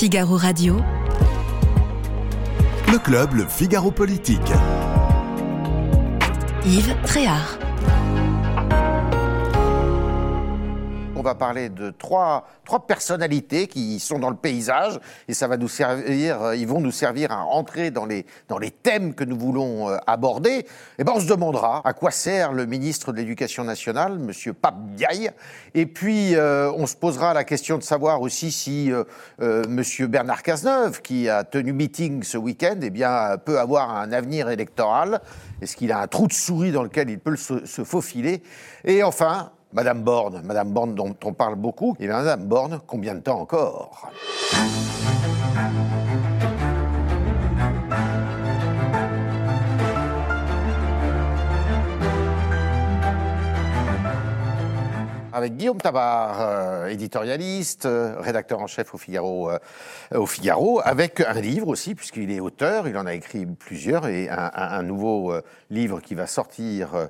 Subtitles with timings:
[0.00, 0.80] Figaro Radio.
[2.90, 4.40] Le club, le Figaro Politique.
[6.64, 7.58] Yves Tréhard.
[11.20, 15.58] On va parler de trois, trois personnalités qui sont dans le paysage et ça va
[15.58, 19.22] nous servir, euh, ils vont nous servir à entrer dans les, dans les thèmes que
[19.24, 20.64] nous voulons euh, aborder.
[20.98, 24.80] Et ben on se demandera à quoi sert le ministre de l'Éducation nationale, Monsieur Pape
[24.94, 25.30] Diaye.
[25.74, 28.90] Et puis euh, on se posera la question de savoir aussi si
[29.38, 34.48] Monsieur Bernard Cazeneuve, qui a tenu meeting ce week-end, eh bien peut avoir un avenir
[34.48, 35.20] électoral.
[35.60, 38.42] Est-ce qu'il a un trou de souris dans lequel il peut se, se faufiler?
[38.84, 41.94] Et enfin, Madame Borne, Madame Borne dont on parle beaucoup.
[42.00, 44.10] Et bien, Madame Borne, combien de temps encore?
[55.32, 59.58] Avec Guillaume Tabar, euh, éditorialiste, euh, rédacteur en chef au Figaro, euh,
[60.12, 64.28] au Figaro, avec un livre aussi, puisqu'il est auteur, il en a écrit plusieurs, et
[64.28, 65.32] un, nouveau
[65.70, 67.08] livre qui va sortir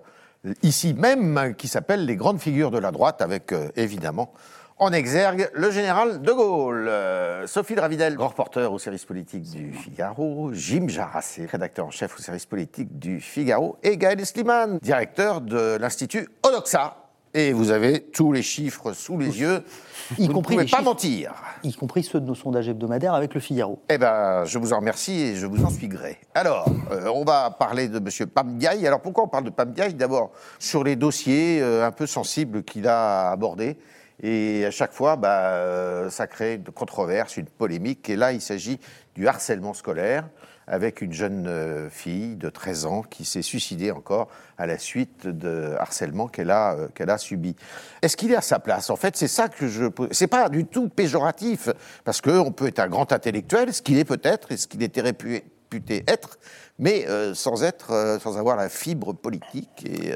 [0.63, 4.33] ici même, qui s'appelle Les grandes figures de la droite, avec euh, évidemment
[4.81, 6.89] en exergue le général de Gaulle.
[6.89, 12.23] Euh, Sophie Dravidel, reporter au service politique du Figaro, Jim Jarassé, rédacteur en chef au
[12.23, 16.97] service politique du Figaro, et Gaël Sliman, directeur de l'Institut Odoxa.
[17.33, 19.63] Et vous avez tous les chiffres sous les yeux.
[20.19, 20.91] Y vous compris ne pouvez les pas chiffres.
[20.91, 21.35] mentir.
[21.63, 23.81] y compris ceux de nos sondages hebdomadaires avec le Figaro.
[23.89, 26.19] Eh ben, je vous en remercie et je vous en suis gré.
[26.35, 28.27] Alors, euh, on va parler de M.
[28.27, 28.85] Pamdiaï.
[28.89, 32.89] Alors, pourquoi on parle de Pamdiaï D'abord, sur les dossiers euh, un peu sensibles qu'il
[32.89, 33.79] a abordés.
[34.21, 38.11] Et à chaque fois, bah, euh, ça crée une controverse, une polémique.
[38.11, 38.81] Et là, il s'agit
[39.15, 40.25] du harcèlement scolaire
[40.67, 45.27] avec une jeune euh, fille de 13 ans qui s'est suicidée encore à la suite
[45.27, 47.57] de harcèlement qu'elle a, euh, a subi.
[48.03, 48.89] Est-ce qu'il est à sa place?
[48.91, 49.87] En fait, c'est ça que je...
[50.13, 51.71] C'est pas du tout péjoratif,
[52.05, 55.01] parce qu'on peut être un grand intellectuel, ce qu'il est peut-être, et ce qu'il était
[55.01, 56.39] réputé être,
[56.79, 60.13] mais euh, sans être, sans avoir la fibre politique et...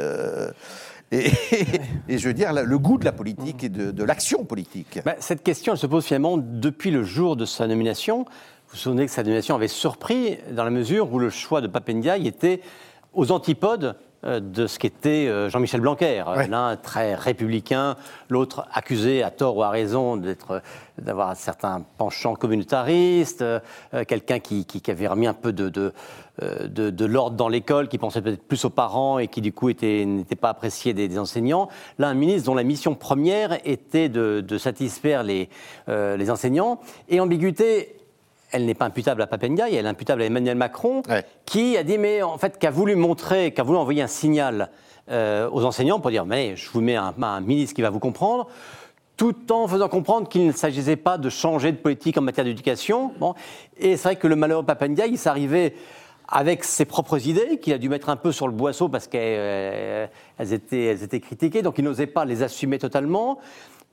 [2.09, 4.99] et, je veux dire, le goût de la politique et de, de l'action politique.
[5.05, 8.25] Bah, cette question, elle se pose finalement depuis le jour de sa nomination.
[8.75, 11.69] Vous vous souvenez que sa nomination avait surpris dans la mesure où le choix de
[11.69, 12.61] Papendiaï était
[13.13, 16.25] aux antipodes euh, de ce qu'était euh, Jean-Michel Blanquer.
[16.27, 16.49] Ouais.
[16.49, 17.95] L'un très républicain,
[18.29, 20.61] l'autre accusé à tort ou à raison d'être,
[21.01, 23.61] d'avoir un certain penchant communautariste, euh,
[23.95, 25.93] euh, quelqu'un qui, qui- qui avait remis un peu de, de,
[26.43, 29.53] euh, de- de l'ordre dans l'école, qui pensait peut-être plus aux parents et qui du
[29.53, 31.69] coup était- n'était pas apprécié des, des enseignants.
[32.01, 35.49] Là, un ministre dont la mission première était de, de satisfaire les,
[35.89, 36.81] euh, les enseignants.
[37.09, 37.95] Et ambiguïté,
[38.55, 41.25] elle n'est pas imputable à Papendiaï, elle est imputable à Emmanuel Macron, Ouais.
[41.45, 44.07] qui a dit, mais en fait, qui a voulu montrer, qui a voulu envoyer un
[44.07, 44.71] signal
[45.11, 47.99] euh, aux enseignants pour dire, mais je vous mets un, un ministre qui va vous
[47.99, 48.47] comprendre,
[49.17, 53.13] tout en faisant comprendre qu'il ne s'agissait pas de changer de politique en matière d'éducation.
[53.19, 53.35] Bon.
[53.77, 55.75] Et c'est vrai que le malheureux Papendiaï, il s'arrivait
[56.27, 59.21] avec ses propres idées, qu'il a dû mettre un peu sur le boisseau parce qu'elles
[59.21, 60.07] euh,
[60.41, 63.39] étaient, elles étaient critiquées, donc il n'osait pas les assumer totalement.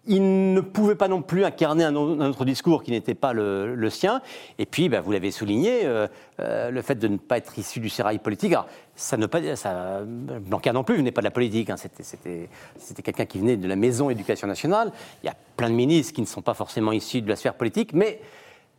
[0.07, 3.33] Il ne pouvait pas non plus incarner un, au- un autre discours qui n'était pas
[3.33, 4.21] le, sien.
[4.57, 6.07] Et puis, bah, vous l'avez souligné, euh,
[6.39, 8.55] euh, le fait de ne pas être issu du sérail politique.
[8.95, 11.69] Ça ne pas, ça, Blanquer non plus venait pas de la politique.
[11.69, 11.75] hein.
[11.77, 14.91] C'était quelqu'un qui venait de la maison éducation nationale.
[15.23, 17.53] Il y a plein de ministres qui ne sont pas forcément issus de la sphère
[17.53, 18.21] politique, mais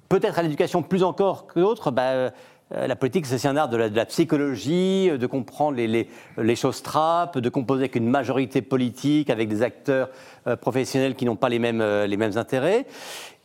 [0.08, 2.30] peut-être à l'éducation plus encore que d'autres, bah, euh,
[2.74, 6.08] la politique, c'est un art de la, de la psychologie, euh, de comprendre les, les-
[6.38, 10.08] les choses trappes, de composer avec une majorité politique, avec des acteurs
[10.46, 12.86] euh, professionnels qui n'ont pas les mêmes, euh, les mêmes intérêts.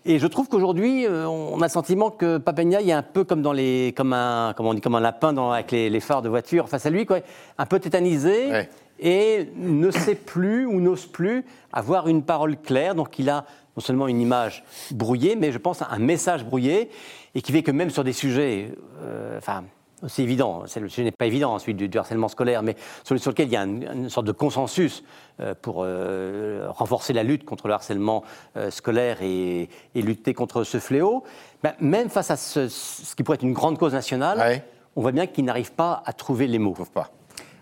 [0.05, 3.41] Et je trouve qu'aujourd'hui, euh, on a le sentiment que Papegna est un peu comme,
[3.41, 6.21] dans les, comme, un, comment on dit, comme un lapin dans, avec les, les phares
[6.21, 7.19] de voiture face à lui, quoi,
[7.57, 8.69] un peu tétanisé Ouais.
[8.99, 11.43] et ne sait plus ou n'ose plus
[11.73, 12.95] avoir une parole claire.
[12.95, 13.43] Donc il a
[13.75, 16.89] non seulement une image brouillée, mais je pense un message brouillé,
[17.37, 18.71] et qui fait que même sur des sujets,
[19.03, 19.63] euh, enfin,
[20.07, 23.29] c'est évident, le sujet n'est pas évident, celui du, du harcèlement scolaire, mais sur, sur
[23.29, 25.03] lequel il y a une, une sorte de consensus
[25.39, 28.23] euh, pour euh, renforcer la lutte contre le harcèlement
[28.55, 31.23] euh, scolaire et, et lutter contre ce fléau,
[31.61, 34.63] ben, même face à ce, ce qui pourrait être une grande cause nationale, Ouais.
[34.95, 36.75] on voit bien qu'il n'arrive pas à trouver les mots.
[36.91, 37.11] pas.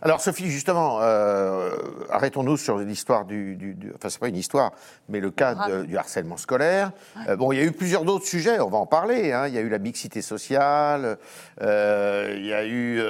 [0.06, 1.72] Alors Sophie, justement, euh,
[2.12, 4.72] arrêtons-nous sur l'histoire du, du- du- Enfin, c'est pas une histoire,
[5.10, 6.92] mais le cas de- du harcèlement scolaire.
[7.28, 9.32] Euh, bon, il y a eu plusieurs d'autres sujets, on va en parler.
[9.34, 9.48] hein.
[9.48, 11.18] Il y a eu la mixité sociale,
[11.64, 13.02] euh, il y a eu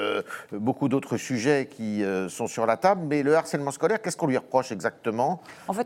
[0.53, 4.37] beaucoup d'autres sujets qui sont sur la table, mais le harcèlement scolaire, qu'est-ce qu'on lui
[4.37, 5.41] reproche exactement?
[5.67, 5.85] En fait-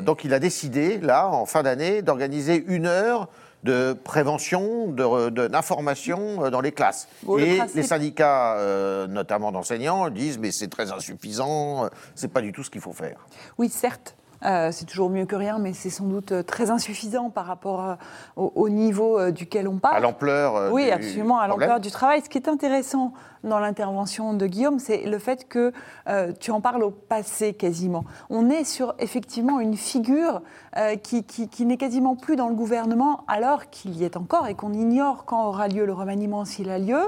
[0.00, 3.28] Donc il a décidé, là, en fin d'année, d'organiser une heure
[3.64, 7.08] de prévention, de- de- d'information euh, dans les classes.
[7.22, 11.88] Bon, le Et principe- les syndicats, euh, notamment d'enseignants, disent mais c'est très insuffisant, euh,
[12.14, 13.26] c'est pas du tout ce qu'il faut faire.
[13.58, 14.16] Oui, certes.
[14.44, 17.84] Euh, c'est toujours mieux que rien, mais c'est sans doute euh, très insuffisant par rapport
[17.84, 17.94] euh,
[18.36, 19.96] au, au niveau euh, duquel on parle.
[19.96, 20.72] À l'ampleur.
[20.72, 22.22] Oui, du absolument, à l'ampleur du travail.
[22.22, 23.12] Ce qui est intéressant
[23.44, 25.72] dans l'intervention de Guillaume, c'est le fait que
[26.40, 28.04] tu en parles au passé quasiment.
[28.28, 30.42] On est sur effectivement une figure
[31.02, 34.54] qui, qui- qui n'est quasiment plus dans le gouvernement alors qu'il y est encore et
[34.54, 37.00] qu'on ignore quand aura lieu le remaniement s'il a lieu.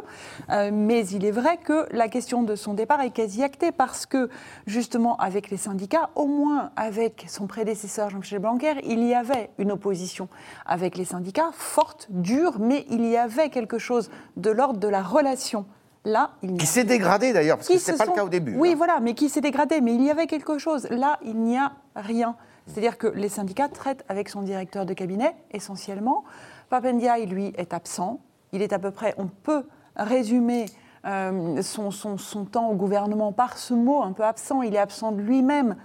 [0.49, 4.31] Mais il est vrai que la question de son départ est quasi actée parce que
[4.67, 9.73] justement avec les syndicats, au moins avec son prédécesseur Jean-Michel Blanquer, il y avait une
[9.73, 10.29] opposition
[10.67, 15.03] avec les syndicats forte, dure, mais il y avait quelque chose de l'ordre de la
[15.03, 15.67] relation.
[16.05, 18.13] Là, il n'y a Qui s'est dégradé d'ailleurs, parce qui que ce n'était pas sont-
[18.13, 18.57] le cas au début.
[18.57, 18.75] Oui, hein.
[18.77, 19.81] voilà, mais qui s'est dégradé.
[19.81, 20.89] Mais il y avait quelque chose.
[20.91, 22.35] Là, il n'y a rien.
[22.67, 26.25] C'est-à-dire que les syndicats traitent avec son directeur de cabinet, essentiellement.
[26.71, 28.21] Papendiaï, lui, est absent.
[28.53, 29.65] Il est à peu près, on peut
[29.97, 30.67] résumer
[31.05, 34.63] euh, son, son- son temps au gouvernement par ce mot un peu absent.
[34.63, 35.77] Il est absent de lui-même,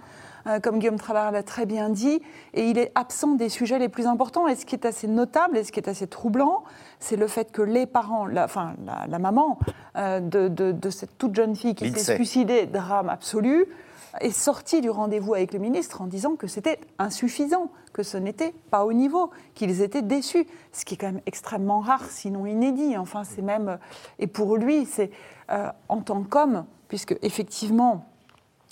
[0.62, 2.20] comme Guillaume Travare l'a très bien dit,
[2.54, 4.48] et il est absent des sujets les plus importants.
[4.48, 6.64] Et ce qui est assez notable et ce qui est assez troublant,
[7.00, 9.58] c'est le fait que les parents, la, enfin la, la maman
[9.96, 13.66] euh, de, de- de cette toute jeune fille qui s'est suicidée, drame absolu,
[14.20, 18.54] est sortie du rendez-vous avec le ministre en disant que c'était insuffisant, que ce n'était
[18.70, 22.96] pas au niveau, qu'ils étaient déçus, ce qui est quand même extrêmement rare, sinon inédit.
[22.96, 23.76] Enfin, c'est même euh,
[24.18, 25.10] et pour lui, c'est
[25.50, 28.06] euh, en tant qu'homme, puisque effectivement.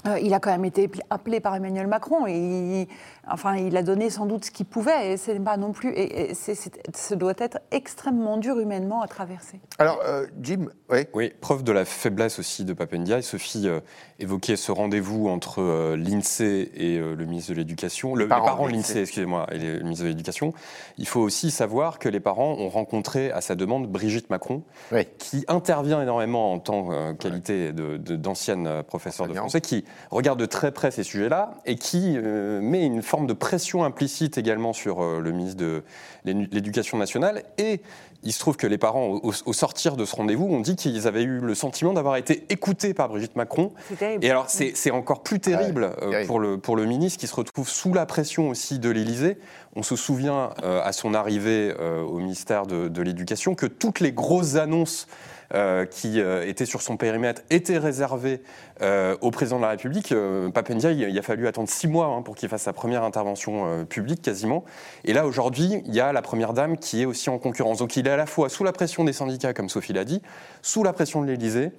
[0.06, 2.88] Euh, il a quand même été appelé par Emmanuel Macron et il,
[3.30, 6.30] enfin, il a donné sans doute ce qu'il pouvait et c'est pas non plus et,
[6.30, 9.60] et c'est- c'est- ce doit être extrêmement dur humainement à traverser.
[9.78, 10.98] Alors, euh, Jim, oui.
[11.14, 13.20] Oui, preuve de la faiblesse aussi de Papendia.
[13.22, 13.80] Sophie euh,
[14.18, 18.46] évoquait ce rendez-vous entre euh, l'INSEE et euh, le ministre de l'Éducation, le, les parents
[18.46, 18.94] parents de de l'INSEE.
[18.94, 20.52] l'INSEE, excusez-moi, et le ministre de l'Éducation.
[20.98, 24.62] Il faut aussi savoir que les parents ont rencontré à sa demande Brigitte Macron,
[24.92, 25.06] Oui.
[25.18, 29.84] qui intervient énormément en tant que qualité de- de- d'ancienne euh, professeure de français, qui
[30.10, 34.38] regarde de très près ces sujets-là et qui euh, met une forme de pression implicite
[34.38, 35.82] également sur euh, le ministre de
[36.24, 37.42] l'Éducation nationale.
[37.58, 37.80] Et
[38.22, 41.06] il se trouve que les parents, au, au sortir de ce rendez-vous, ont dit qu'ils
[41.06, 43.72] avaient eu le sentiment d'avoir été écoutés par Brigitte Macron.
[43.88, 44.24] C'est terrible.
[44.24, 46.26] Et alors, c'est encore plus terrible, Ouais, euh, terrible.
[46.26, 49.38] pour, le, pour le ministre qui se retrouve sous la pression aussi de l'Élysée.
[49.76, 54.00] On se souvient, euh, à son arrivée euh, au ministère de, de l'Éducation, que toutes
[54.00, 55.06] les grosses annonces
[55.50, 58.42] qui euh, étaient sur son périmètre étaient réservées
[58.82, 60.12] euh, au président de la République.
[60.12, 63.02] Euh, Papendia, il, il a fallu attendre six mois hein, pour qu'il fasse sa première
[63.04, 64.64] intervention euh, publique quasiment.
[65.04, 67.78] Et là, aujourd'hui, il y a la première dame qui est aussi en concurrence.
[67.78, 70.20] Donc il est à la fois sous la pression des syndicats, comme Sophie l'a dit,
[70.62, 71.72] sous la pression de l'Élysée.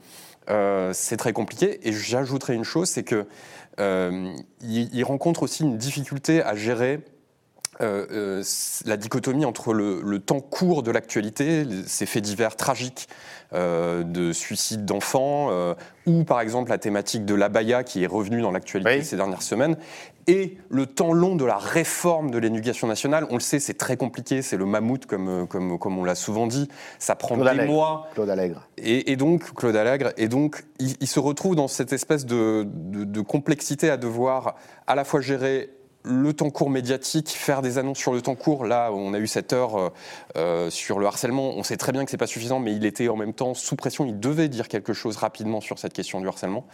[0.50, 1.88] Euh, c'est très compliqué.
[1.88, 3.28] Et j'ajouterai une chose, c'est que
[3.80, 7.02] euh, il, rencontre aussi une difficulté à gérer
[7.80, 8.44] euh, euh,
[8.86, 14.84] la dichotomie entre le, temps court de l'actualité, ces faits divers tragiques euh, de suicide
[14.86, 15.74] d'enfants, euh,
[16.06, 19.06] ou par exemple la thématique de l'abaya qui est revenue dans l'actualité Oui.
[19.06, 19.78] ces dernières semaines,
[20.30, 23.26] et le temps long de la réforme de l'éducation nationale.
[23.30, 26.16] On le sait, c'est très compliqué, c'est le mammouth comme, euh, comme, comme on l'a
[26.16, 26.68] souvent dit,
[27.00, 27.72] ça prend Claude des Allègre.
[27.72, 28.08] mois.
[28.14, 28.68] Claude Allègre.
[28.78, 32.66] Et, et donc, Claude Allègre, et donc, il, il se retrouve dans cette espèce de,
[32.68, 34.56] de- de complexité à devoir
[34.88, 35.70] à la fois gérer
[36.08, 38.66] le temps court médiatique, faire des annonces sur le temps court.
[38.66, 39.90] Là, on a eu cette heure euh,
[40.38, 41.50] euh, sur le harcèlement.
[41.56, 43.76] On sait très bien que c'est pas suffisant, mais il était en même temps sous
[43.76, 44.06] pression.
[44.06, 46.66] Il devait dire quelque chose rapidement sur cette question du harcèlement.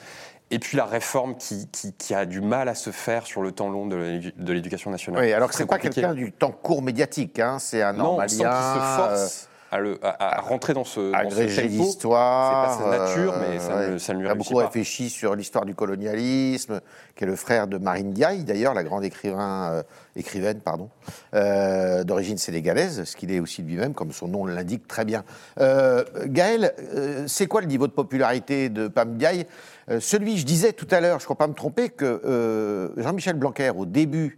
[0.52, 3.52] Et puis la réforme qui, qui- qui a du mal à se faire sur le
[3.52, 5.24] temps long de l'édu- de l'éducation nationale.
[5.24, 8.18] Oui, alors que Très c'est pas quelqu'un du temps court médiatique, hein, c'est un Non,
[8.18, 8.72] on sent qu'il normalien.
[8.72, 11.68] se force à, le- à- à rentrer dans ce, euh, tempo.
[11.68, 12.78] d'histoire.
[12.78, 13.90] C'est pas sa nature, euh, mais ça, ouais.
[13.92, 14.66] ne, ça ne lui Il a beaucoup pas.
[14.66, 16.80] réfléchi sur l'histoire du colonialisme,
[17.16, 19.84] qui est le frère de Marine Diaye, d'ailleurs, la grande écrivain, euh,
[20.16, 20.90] écrivaine pardon,
[21.34, 25.24] euh, d'origine sénégalaise, ce qu'il est aussi lui-même, comme son nom l'indique très bien.
[25.60, 29.46] Euh, Gaël, euh, c'est quoi le niveau de popularité de Pam Diaye?
[29.90, 32.90] Euh, Celui, je disais tout à l'heure, je ne crois pas me tromper, que euh,
[32.98, 34.38] Jean-Michel Blanquer, au début,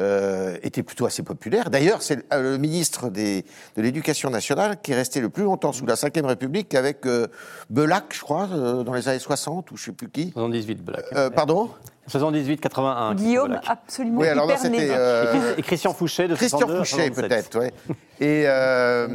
[0.00, 1.68] euh, était plutôt assez populaire.
[1.70, 3.44] D'ailleurs, c'est le, euh, ministre des-
[3.76, 7.26] de l'Éducation nationale qui est resté le plus longtemps sous la Ve République avec euh,
[7.70, 10.30] Belac, je crois, euh, dans les années 60, ou je ne sais plus qui.
[10.32, 11.04] 78, Black.
[11.14, 11.68] Euh, pardon?
[12.06, 13.14] 78, 81.
[13.14, 16.78] Guillaume, absolument Oui, alors là, c'était euh, Et Chris- Et Christian Fouché de Christian 62,
[16.84, 17.28] Fouché, 67.
[17.28, 17.72] peut-être, ouais.
[18.20, 19.06] Et, euh,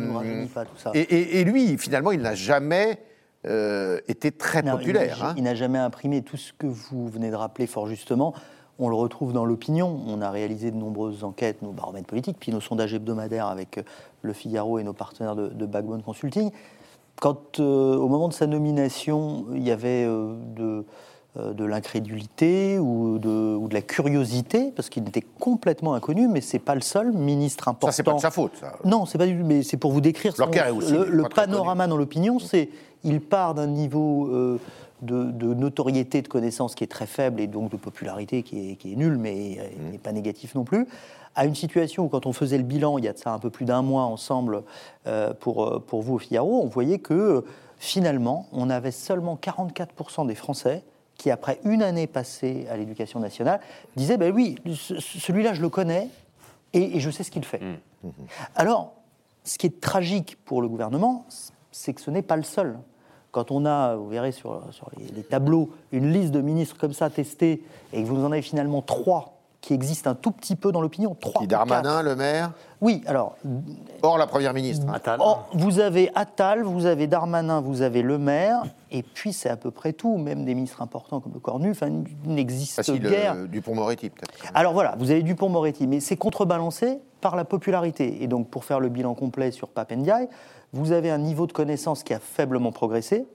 [1.43, 3.00] lui, finalement, il n'a jamais
[3.46, 5.17] euh, été très Non, il populaire.
[5.19, 5.34] n'a- hein.
[5.38, 8.34] Il n'a jamais imprimé tout ce que vous venez de rappeler fort justement.
[8.79, 10.00] On le retrouve dans l'opinion.
[10.07, 13.84] On a réalisé de nombreuses enquêtes, nos baromètres politiques, puis nos sondages hebdomadaires avec euh,
[14.22, 16.51] Le Figaro et nos partenaires de, de Backbone Consulting.
[17.19, 20.86] Quand, euh, au moment de sa nomination, il y avait euh, de,
[21.38, 26.41] euh, de l'incrédulité ou de, ou de la curiosité, parce qu'il était complètement inconnu, mais
[26.41, 27.88] c'est pas le seul ministre important.
[27.88, 28.51] Ça, c'est pas de sa faute.
[28.60, 28.74] ça.
[28.86, 30.43] Non, c'est pas du mais c'est pour vous décrire son-
[30.75, 32.38] aussi le, le panorama dans l'opinion.
[32.38, 32.69] C'est
[33.03, 34.57] il part d'un niveau
[35.01, 38.75] de, de notoriété, de connaissance qui est très faible et donc de popularité qui est,
[38.75, 40.87] qui est nulle, mais euh, n'est pas négatif non plus,
[41.35, 43.37] à une situation où quand on faisait le bilan, il y a de ça un
[43.39, 44.63] peu plus d'un mois ensemble
[45.05, 47.45] euh, pour, euh, pour vous au Figaro, on voyait que
[47.77, 50.83] finalement, on avait seulement 44% des Français
[51.15, 53.59] qui, après une année passée à l'éducation nationale,
[53.95, 56.09] disaient, ben oui, ce- celui-là, je le connais
[56.73, 57.61] et, et je sais ce qu'il fait.
[58.55, 58.93] Alors,
[59.43, 61.25] ce qui est tragique pour le gouvernement,
[61.71, 62.77] c'est que ce n'est pas le seul.
[63.38, 66.94] Quand on a, vous verrez sur, sur les, les tableaux, une liste de ministres comme
[66.94, 67.62] ça testée,
[67.94, 71.15] et que vous en avez finalement trois qui existent un tout petit peu dans l'opinion,
[71.20, 72.03] trois Qui Darmanin, quatre.
[72.06, 72.51] le maire,
[72.82, 73.36] Oui, alors,
[74.01, 74.88] hors la première ministre.
[74.89, 74.94] hein.
[74.96, 75.20] Attal.
[75.20, 79.56] Or, vous avez Attal, vous avez Darmanin, vous avez Le Maire, et puis c'est à
[79.58, 81.89] peu près tout, même des ministres importants comme le Cornu, enfin,
[82.25, 83.34] il n'existe guère.
[83.36, 84.51] euh, Dupont-Moretti, peut-être.
[84.56, 88.24] Alors voilà, vous avez Dupont-Moretti, mais c'est contrebalancé par la popularité.
[88.24, 90.27] Et donc, pour faire le bilan complet sur Papendiaï,
[90.74, 93.25] vous avez un niveau de connaissance qui a faiblement progressé,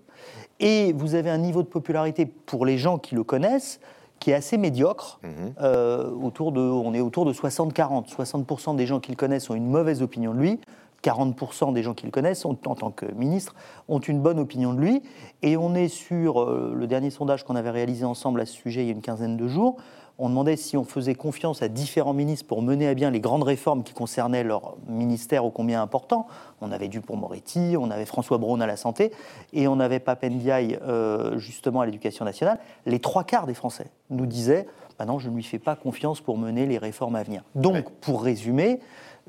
[0.60, 3.80] et vous avez un niveau de popularité pour les gens qui le connaissent
[4.20, 5.18] qui est assez médiocre.
[5.60, 8.08] Euh, autour de, on est autour de 60-40.
[8.08, 10.60] 60%, des gens qui le connaissent ont une mauvaise opinion de lui.
[11.02, 13.56] 40% des gens qui le connaissent, ont- en tant que ministre,
[13.88, 15.02] ont une bonne opinion de lui.
[15.42, 18.82] Et on est sur euh, le dernier sondage qu'on avait réalisé ensemble à ce sujet
[18.82, 19.74] il y a une quinzaine de jours.
[20.18, 23.42] On demandait si on faisait confiance à différents ministres pour mener à bien les grandes
[23.42, 26.26] réformes qui concernaient leur ministère ô combien important.
[26.60, 29.10] On avait Dupont-Moretti, on avait François Braun à la santé,
[29.52, 32.58] et on avait Papendiaï euh, justement à l'éducation nationale.
[32.86, 34.66] Les trois quarts des Français nous disaient
[34.98, 37.42] bah non, je ne lui fais pas confiance pour mener les réformes à venir.
[37.54, 37.84] Donc, Ouais.
[38.02, 38.78] pour résumer,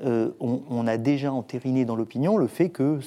[0.04, 3.00] euh, on, on a déjà entériné dans l'opinion le fait que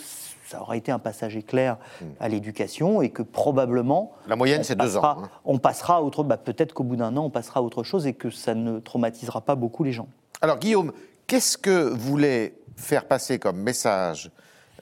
[0.49, 1.77] ça aurait été un passage éclair
[2.19, 4.13] à l'éducation et que probablement.
[4.25, 4.29] Hmm.
[4.29, 5.29] La moyenne, on c'est deux ans, passera- hein.
[5.45, 6.23] On passera à autre.
[6.23, 8.79] bah, Peut-être qu'au bout d'un an, on passera à autre chose et que ça ne
[8.79, 10.07] traumatisera pas beaucoup les gens.
[10.41, 10.93] Alors, Guillaume,
[11.27, 14.31] qu'est-ce que voulait faire passer comme message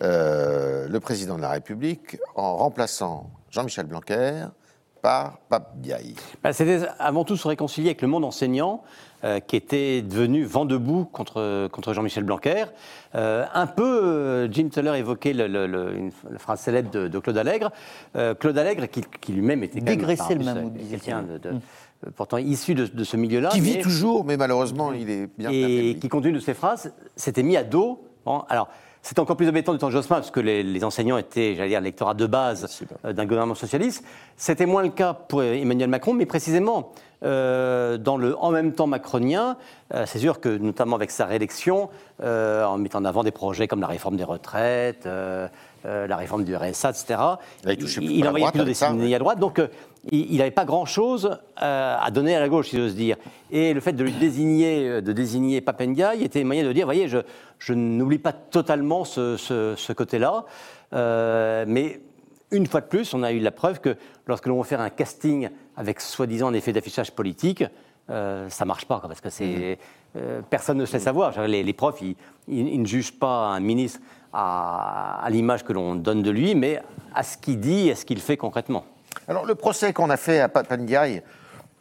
[0.03, 4.45] euh, le président de la République en remplaçant Jean-Michel Blanquer
[5.01, 8.83] par Pape Diaye Bah, C'était avant tout se réconcilier avec le monde enseignant,
[9.25, 12.65] euh, qui était devenu vent debout contre, contre Jean-Michel Blanquer.
[13.15, 17.07] Euh, un peu, euh, Jim Teller évoquait le- le- le- une, la phrase célèbre de,
[17.07, 17.71] de Claude Allègre.
[18.15, 22.37] Euh, Claude Allègre, qui, qui lui-même était Dégraisser le mammouth, quelqu'un de, de- euh, pourtant
[22.37, 23.49] issu de, de ce milieu-là.
[23.49, 26.53] Qui vit mais- toujours, mais malheureusement, il est bien et qui, compte tenu de ces
[26.53, 28.01] phrases, s'était mis à dos.
[28.25, 28.69] Bon, alors,
[29.05, 31.69] c'est encore plus embêtant du temps de Jospin, parce que les, les enseignants étaient, j'allais
[31.69, 34.03] dire, l'électorat de base euh, d'un gouvernement socialiste.
[34.35, 36.91] C'était moins le cas pour Emmanuel Macron, mais précisément,
[37.23, 39.57] euh, dans le en même temps macronien,
[39.93, 41.89] euh, c'est sûr que, notamment avec sa réélection,
[42.23, 45.07] euh, en mettant en avant des projets comme la réforme des retraites,
[45.85, 47.19] euh, la réforme du RSA, etc.,
[47.65, 47.71] Il
[48.11, 49.39] il, la envoyait plutôt des signes à droite.
[49.39, 49.67] Donc, euh,
[50.11, 53.17] il n'avait pas grand-chose euh, à donner à la gauche, si j'ose dire.
[53.51, 57.19] Et le fait de lui désigner, de désigner Papendiaï était moyen de dire, voyez, je,
[57.59, 60.45] je n'oublie pas totalement ce, ce- ce côté-là.
[60.93, 62.01] Euh, mais
[62.51, 63.95] une fois de plus, on a eu la preuve que
[64.27, 67.63] lorsque l'on veut faire un casting avec soi-disant un effet d'affichage politique,
[68.11, 69.79] euh, ça marche pas, quoi, parce que c'est
[70.15, 71.47] euh, personne ne sait savoir.
[71.47, 72.15] Les, les profs, ils,
[72.47, 73.99] ils- ils ne jugent pas un ministre
[74.35, 76.81] à, à l'image que l'on donne de lui, mais
[77.13, 78.83] à ce qu'il dit et à ce qu'il fait concrètement.
[79.27, 81.21] Alors, le procès qu'on a fait à Pape Ndiaye,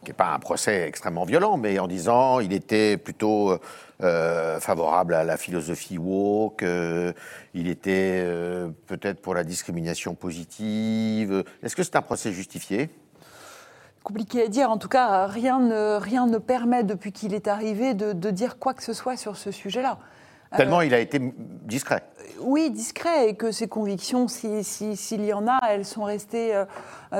[0.03, 3.57] qui n'est pas un procès extrêmement violent, mais en disant il était plutôt
[4.03, 7.11] euh, favorable à la philosophie woke, euh,
[7.53, 11.43] il était euh, peut-être pour la discrimination positive.
[11.63, 12.89] Est-ce que c'est un procès justifié?
[14.03, 14.69] Compliqué à dire.
[14.69, 18.59] En tout cas, rien ne, rien ne permet, depuis qu'il est arrivé, de, de dire
[18.59, 19.97] quoi que ce soit sur ce sujet-là.
[20.57, 21.19] Tellement il a été
[21.63, 22.03] discret.
[22.41, 26.53] Oui, discret, et que ses convictions, si- si- s'il y en a, elles sont restées
[26.55, 26.65] euh,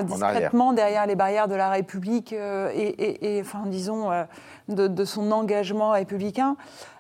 [0.03, 4.23] discrètement derrière les barrières de la République euh, et, et- et, enfin, disons, euh,
[4.67, 6.57] de, de son engagement républicain.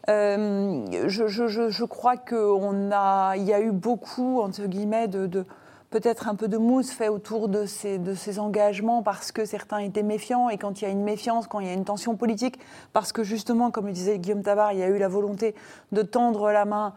[0.07, 5.45] Je, je- je- crois qu'il y a eu beaucoup, entre guillemets, de, de-
[5.89, 9.77] peut-être un peu de mousse fait autour de ces, de ces engagements parce que certains
[9.79, 12.15] étaient méfiants et quand il y a une méfiance, quand il y a une tension
[12.15, 12.59] politique,
[12.93, 15.55] parce que justement, comme le disait Guillaume Tabar, il y a eu la volonté
[15.91, 16.93] de tendre la main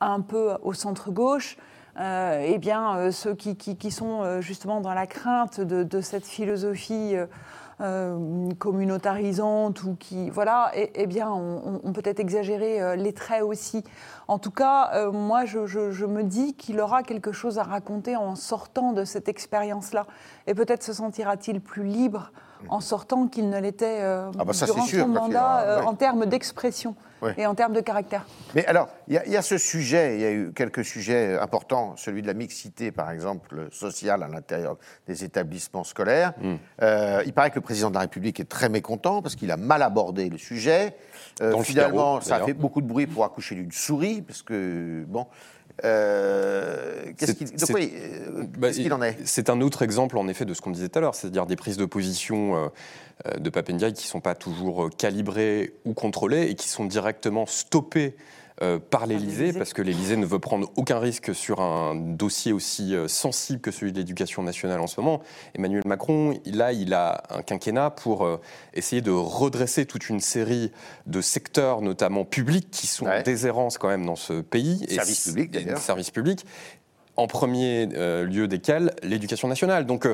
[0.00, 1.56] un peu au centre-gauche,
[2.00, 5.82] euh, eh bien, euh, ceux qui, qui- qui sont euh, justement dans la crainte de,
[5.82, 7.14] de cette philosophie
[7.82, 13.42] euh, communautarisante ou qui, voilà, eh, eh bien, on, on- peut-être exagéré euh, les traits
[13.42, 13.84] aussi.
[14.28, 18.34] En tout cas, euh, moi, je me dis qu'il aura quelque chose à raconter en
[18.36, 20.06] sortant de cette expérience-là.
[20.46, 22.32] Et peut-être se sentira-t-il plus libre
[22.68, 25.86] en sortant qu'il ne l'était euh, Ah bah durant sûr, son mandat euh, ouais.
[25.86, 27.34] en termes d'expression Ouais.
[27.38, 28.26] et en termes de caractère.
[28.56, 30.84] Mais alors, il y, a- il y a ce sujet, il y a eu quelques
[30.84, 34.76] sujets importants, celui de la mixité, par exemple, sociale à l'intérieur
[35.06, 36.32] des établissements scolaires.
[36.82, 39.56] Euh, il paraît que le président de la République est très mécontent parce qu'il a
[39.56, 40.96] mal abordé le sujet.
[41.40, 44.42] Euh, le finalement, Figaro, ça a fait beaucoup de bruit pour accoucher d'une souris, parce
[44.42, 45.28] que, bon,
[45.84, 50.44] Euh, Qu'est-ce qu'il euh, Bah, qu'est-ce qu'il en est C'est un autre exemple, en effet,
[50.44, 52.70] de ce qu'on disait tout à l'heure, c'est-à-dire des prises de position
[53.26, 57.46] euh, de Papendiaï qui ne sont pas toujours calibrées ou contrôlées et qui sont directement
[57.46, 58.16] stoppées
[58.62, 62.94] euh, par l'Élysée, parce que l'Élysée ne veut prendre aucun risque sur un dossier aussi
[62.94, 65.20] euh, sensible que celui de l'éducation nationale en ce moment.
[65.54, 68.40] Emmanuel Macron, il- là, il a un quinquennat pour euh,
[68.72, 70.70] essayer de redresser toute une série
[71.06, 73.18] de secteurs, notamment publics, qui sont Ouais.
[73.18, 74.84] en déshérence quand même dans ce pays.
[74.88, 75.78] Et Services publics, d'ailleurs.
[75.78, 76.46] services publics
[77.16, 79.84] en premier lieu desquels l'éducation nationale.
[79.84, 80.06] Donc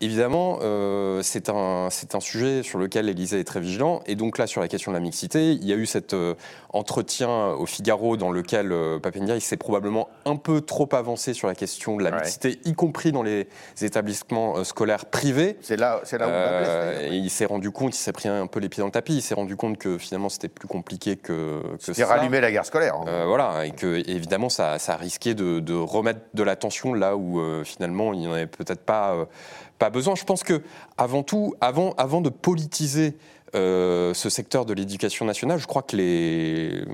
[0.00, 1.88] évidemment, euh, c'est un,
[2.20, 4.00] sujet sur lequel l'Élysée est très vigilant.
[4.06, 6.34] Et donc là, sur la question de la mixité, il y a eu cet euh,
[6.70, 11.54] entretien au Figaro dans lequel euh, Papendia s'est probablement un peu trop avancé sur la
[11.54, 12.20] question de la Ouais.
[12.22, 13.46] mixité, y compris dans les
[13.82, 15.56] établissements euh, scolaires privés.
[15.60, 18.68] C'est là, où on et il s'est rendu compte, il s'est pris un peu les
[18.68, 21.76] pieds dans le tapis, il s'est rendu compte que finalement c'était plus compliqué que, que
[21.80, 22.06] C'est ça.
[22.06, 22.94] rallumer la guerre scolaire.
[23.06, 23.24] hein.
[23.26, 27.40] Voilà, et que évidemment ça, ça a risqué de, de remettre de l'attention là où
[27.64, 29.26] finalement il n'y en avait peut-être pas,
[29.78, 30.14] pas besoin.
[30.14, 30.62] Je pense que
[30.96, 33.16] avant tout, avant, avant de politiser
[33.54, 36.84] euh, ce secteur de l'éducation nationale, je crois que les,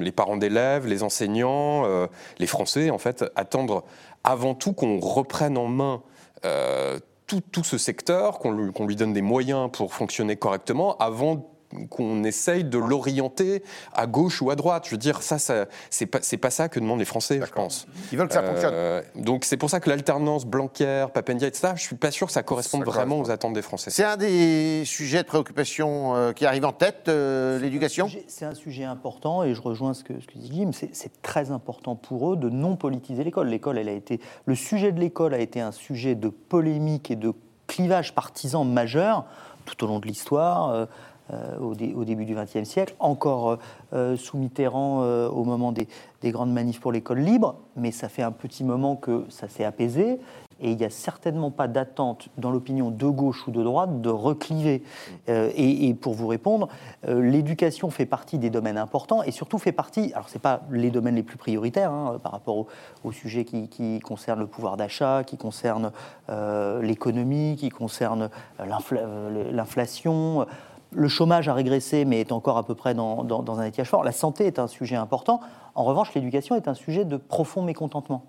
[0.00, 2.06] les parents d'élèves, les enseignants, euh,
[2.38, 3.82] les Français en fait attendent
[4.24, 6.02] avant tout qu'on reprenne en main
[6.44, 11.46] euh, tout, tout ce secteur, qu'on lui, lui donne des moyens pour fonctionner correctement avant
[11.88, 13.62] qu'on essaye de l'orienter
[13.94, 14.84] à gauche ou à droite.
[14.86, 17.52] Je veux dire, ça, ça c'est pas, c'est pas ça que demandent les Français, je
[17.52, 17.86] pense.
[18.12, 18.72] Ils veulent que ça fonctionne.
[18.74, 22.32] Euh, donc c'est pour ça que l'alternance Blanquer, Papendia, etc., je suis pas sûr que
[22.32, 23.90] ça corresponde Ça vraiment aux attentes des Français.
[23.90, 28.44] C'est un des sujets de préoccupation euh, qui arrive en tête, euh, l'éducation Sujet- C'est
[28.44, 30.66] un sujet important et je rejoins ce que, ce que dit.
[30.72, 33.48] C'est- C'est très important pour eux de non politiser l'école.
[33.48, 37.16] L'école, elle a été, le sujet de l'école a été un sujet de polémique et
[37.16, 37.32] de
[37.66, 39.24] clivage partisan majeur
[39.64, 40.88] tout au long de l'histoire.
[41.32, 43.56] Euh, au, dé- au début du XXe siècle, encore euh,
[43.92, 45.88] euh, sous Mitterrand au moment des,
[46.22, 49.64] des grandes manifs pour l'école libre, mais ça fait un petit moment que ça s'est
[49.64, 50.18] apaisé
[50.62, 54.10] et il n'y a certainement pas d'attente dans l'opinion de gauche ou de droite de
[54.10, 54.82] recliver.
[55.26, 56.68] Et, pour vous répondre,
[57.08, 60.90] l'éducation fait partie des domaines importants et surtout fait partie, alors ce n'est pas les
[60.90, 62.66] domaines les plus prioritaires hein, par rapport au,
[63.04, 65.92] au sujet qui, qui concerne le pouvoir d'achat, qui concerne
[66.28, 70.46] euh, l'économie, qui concerne l'infla- euh, l'inflation.
[70.92, 73.88] Le chômage a régressé, mais est encore à peu près dans, dans- dans un étiage
[73.88, 74.02] fort.
[74.04, 75.40] La santé est un sujet important.
[75.74, 78.22] En revanche, l'éducation est un sujet de profond mécontentement.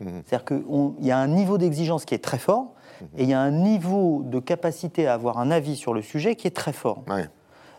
[0.00, 2.66] C'est-à-dire qu'il y a un niveau d'exigence qui est très fort
[3.16, 6.34] et il y a un niveau de capacité à avoir un avis sur le sujet
[6.34, 7.02] qui est très fort.
[7.08, 7.28] Ouais.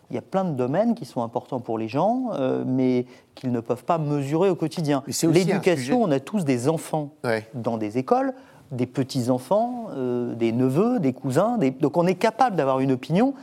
[0.10, 3.52] Il y a plein de domaines qui sont importants pour les gens, euh, mais qu'ils
[3.52, 5.04] ne peuvent pas mesurer au quotidien.
[5.10, 7.48] Sujet- L'éducation, on a tous des enfants Ouais.
[7.54, 8.34] dans des écoles,
[8.72, 11.58] des petits-enfants, euh, des neveux, des cousins.
[11.58, 13.34] des- Donc on est capable d'avoir une opinion.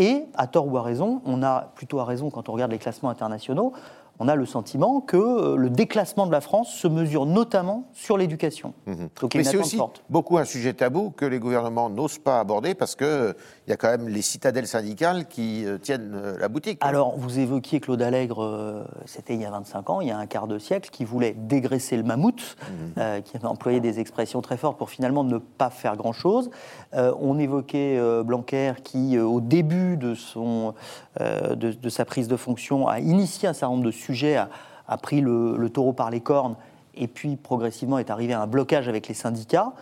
[0.00, 2.78] Et, à tort ou à raison, on a plutôt à raison quand on regarde les
[2.78, 3.74] classements internationaux,
[4.18, 8.16] on a le sentiment que euh, le déclassement de la France se mesure notamment sur
[8.16, 8.72] l'éducation.
[8.86, 8.92] A
[9.34, 10.02] Mais c'est aussi forte.
[10.08, 12.96] beaucoup un sujet tabou que les gouvernements n'osent pas aborder parce
[13.70, 16.78] qu'il y a quand même les citadelles syndicales qui euh, tiennent euh, la boutique.
[16.80, 20.18] Alors, vous évoquiez Claude Allègre, euh, c'était il y a 25 ans, il y a
[20.18, 22.56] un quart de siècle, qui voulait dégraisser le mammouth,
[22.98, 26.50] euh, qui avait employé des expressions très fortes pour finalement ne pas faire grand-chose.
[26.94, 30.74] Euh, on évoquait euh, Blanquer qui, au début de, son,
[31.20, 34.48] de, de sa prise de fonction, a initié un certain nombre de sujets, a,
[34.88, 36.56] a pris le, le taureau par les cornes,
[36.96, 39.72] et puis progressivement est arrivé à un blocage avec les syndicats.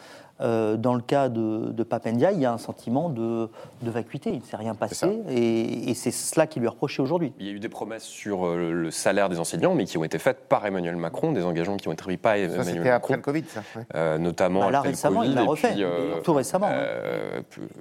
[0.41, 3.49] Euh, dans le cas de, de Papendia, il y a un sentiment de,
[3.83, 7.03] de vacuité, il ne s'est rien passé, et, et c'est cela qui lui est reproché
[7.03, 7.33] aujourd'hui.
[7.41, 10.05] Il y a eu des promesses sur euh, le salaire des enseignants, mais qui ont
[10.05, 12.91] été faites par Emmanuel Macron, des engagements qui ont été pris par ça, Emmanuel c'était
[12.91, 13.63] après Macron, le Covid, ça.
[13.77, 13.83] ouais.
[13.97, 15.73] euh, notamment Bah, là, après le récemment, il Covid, l'a et refait.
[15.73, 16.71] puis, euh, Tout récemment,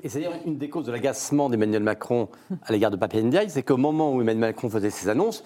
[0.04, 2.28] Et c'est d'ailleurs une des causes de l'agacement d'Emmanuel Macron
[2.66, 5.44] à l'égard de Papendiaï, c'est qu'au moment où Emmanuel Macron faisait ses annonces,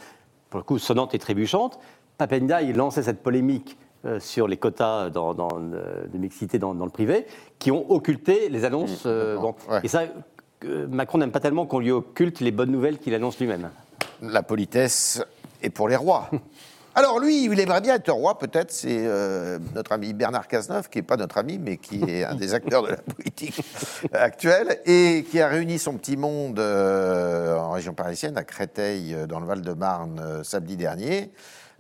[0.50, 1.78] pour le coup sonnantes et trébuchantes,
[2.18, 3.78] Papendiaï lançait cette polémique
[4.20, 7.26] sur les quotas dans- dans, euh, de mixité dans, dans le privé,
[7.60, 9.04] qui ont occulté les annonces.
[9.06, 9.56] euh, bon.
[9.70, 9.80] ouais.
[9.84, 10.04] Et ça,
[10.66, 13.70] euh, Macron n'aime pas tellement qu'on lui occulte les bonnes nouvelles qu'il annonce lui-même.
[14.22, 15.22] La politesse
[15.62, 16.30] est pour les rois.
[16.94, 20.98] Alors lui, il aimerait bien être roi, peut-être, c'est euh, notre ami Bernard Cazeneuve, qui
[20.98, 23.62] n'est pas notre ami, mais qui est un des acteurs de la politique
[24.14, 29.26] actuelle, et qui a réuni son petit monde euh, en région parisienne, à Créteil, euh,
[29.26, 31.32] dans le Val-de-Marne, euh, samedi dernier,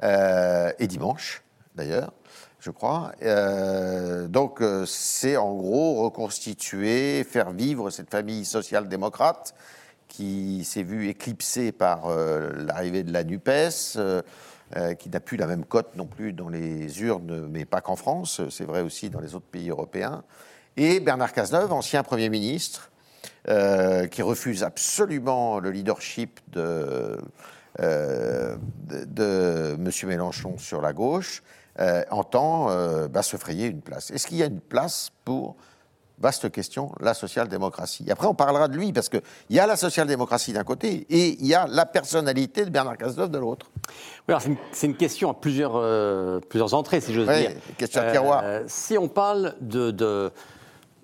[0.03, 1.43] euh, et dimanche,
[1.75, 2.13] d'ailleurs,
[2.61, 3.11] je crois.
[3.23, 9.53] Euh, donc euh, c'est en gros reconstituer, faire vivre cette famille social-démocrate
[10.07, 13.97] qui s'est vue éclipsée par euh, l'arrivée de la NUPES,
[14.99, 18.39] qui n'a plus la même cote non plus dans les urnes, mais pas qu'en France,
[18.49, 20.23] c'est vrai aussi dans les autres pays européens.
[20.77, 22.89] Et Bernard Cazeneuve, ancien Premier ministre,
[23.45, 27.17] qui refuse absolument le leadership de,
[27.79, 28.55] de,
[28.87, 29.91] de M.
[30.07, 31.43] Mélenchon sur la gauche,
[31.79, 34.11] euh, entend euh, bah, se frayer une place.
[34.11, 35.55] Est-ce qu'il y a une place pour,
[36.19, 38.05] vaste question, la social-démocratie?
[38.11, 41.45] Après, on parlera de lui, parce qu'il y a la social-démocratie d'un côté et il
[41.47, 43.71] y a la personnalité de Bernard Cazeneuve de l'autre.
[44.27, 47.51] Oui, alors c'est une, question à plusieurs, euh, plusieurs entrées, si j'ose Ouais, dire.
[47.77, 48.43] question à tiroir.
[48.67, 50.31] si on parle de, de-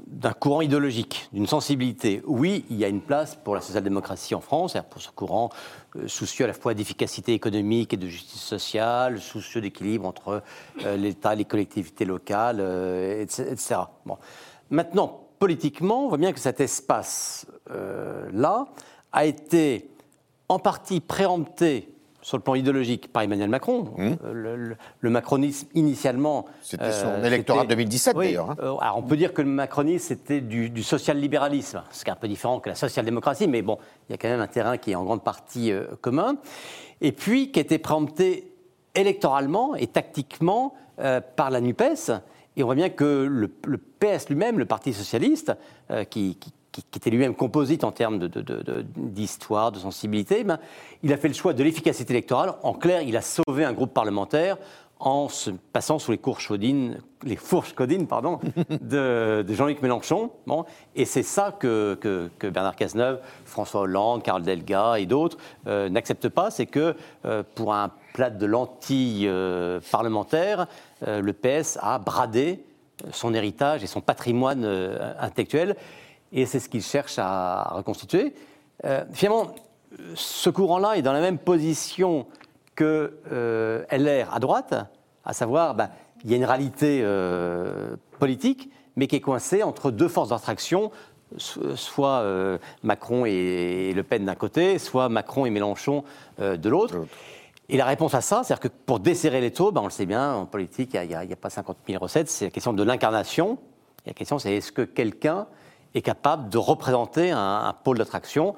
[0.06, 4.42] d'un courant idéologique, d'une sensibilité, oui, il y a une place pour la social-démocratie en
[4.42, 5.50] France, pour ce courant
[6.06, 10.44] soucieux à la fois d'efficacité économique et de justice sociale, soucieux d'équilibre entre
[10.86, 13.50] euh, l'État, les collectivités locales, euh, etc.
[13.52, 13.76] etc.
[14.06, 14.18] Bon.
[14.70, 18.68] Maintenant, politiquement, on voit bien que cet espace-là
[19.12, 19.90] a été
[20.50, 21.97] en partie préempté
[22.28, 23.94] sur le plan idéologique par Emmanuel Macron.
[24.00, 26.42] Euh, Le, le- le macronisme, initialement...
[26.42, 26.44] Mmh.
[26.50, 28.56] euh, C'était son électorat c'était- 2017, Oui, d'ailleurs, hein.
[28.60, 32.14] euh, alors on peut dire que le macronisme, c'était du, du social-libéralisme, ce qui est
[32.14, 33.78] un peu différent que la social-démocratie, mais bon,
[34.10, 36.36] il y a quand même un terrain qui est en grande partie euh, commun.
[37.00, 38.52] Et puis, qui a été préempté
[38.94, 42.12] électoralement et tactiquement euh, par la NUPES.
[42.58, 45.54] Et on voit bien que le, le PS lui-même, le Parti socialiste,
[45.92, 49.72] euh, qui, qui- qui- qui était lui-même composite en termes de- de- de- de- d'histoire,
[49.72, 50.60] de, sensibilité, ben,
[51.02, 52.54] il a fait le choix de l'efficacité électorale.
[52.62, 54.58] En clair, il a sauvé un groupe parlementaire
[55.00, 56.18] en se passant sous les
[57.36, 58.40] fourches codines, pardon,
[58.82, 60.32] de, de Jean-Luc Mélenchon.
[60.46, 65.38] Bon, et c'est ça que, que- que Bernard Cazeneuve, François Hollande, Karl Delga et d'autres
[65.68, 70.68] euh, n'acceptent pas, c'est que euh, pour un plat de lentilles euh, parlementaire,
[71.08, 72.64] euh, le PS a bradé
[73.12, 74.66] son héritage et son patrimoine
[75.20, 75.76] intellectuel,
[76.32, 78.34] et c'est ce qu'il cherche à reconstituer.
[78.86, 79.48] Euh, finalement,
[80.16, 82.28] ce courant-là est dans la même position
[82.76, 84.74] que euh, LR à droite,
[85.26, 85.90] à savoir, ben,
[86.24, 90.92] il y a une réalité euh, politique, mais qui est coincée entre deux forces d'attraction,
[91.38, 96.04] so- soit euh, Macron et Le Pen d'un côté, soit Macron et Mélenchon
[96.40, 96.96] de l'autre.
[97.70, 100.06] Et la réponse à ça, c'est-à-dire que pour desserrer les taux, ben, on le sait
[100.06, 102.84] bien, en politique, il n'y a, a pas 50 000 recettes, c'est la question de
[102.84, 103.58] l'incarnation.
[104.06, 105.48] La question, c'est est-ce que quelqu'un
[105.98, 108.56] est capable de représenter un, un pôle d'attraction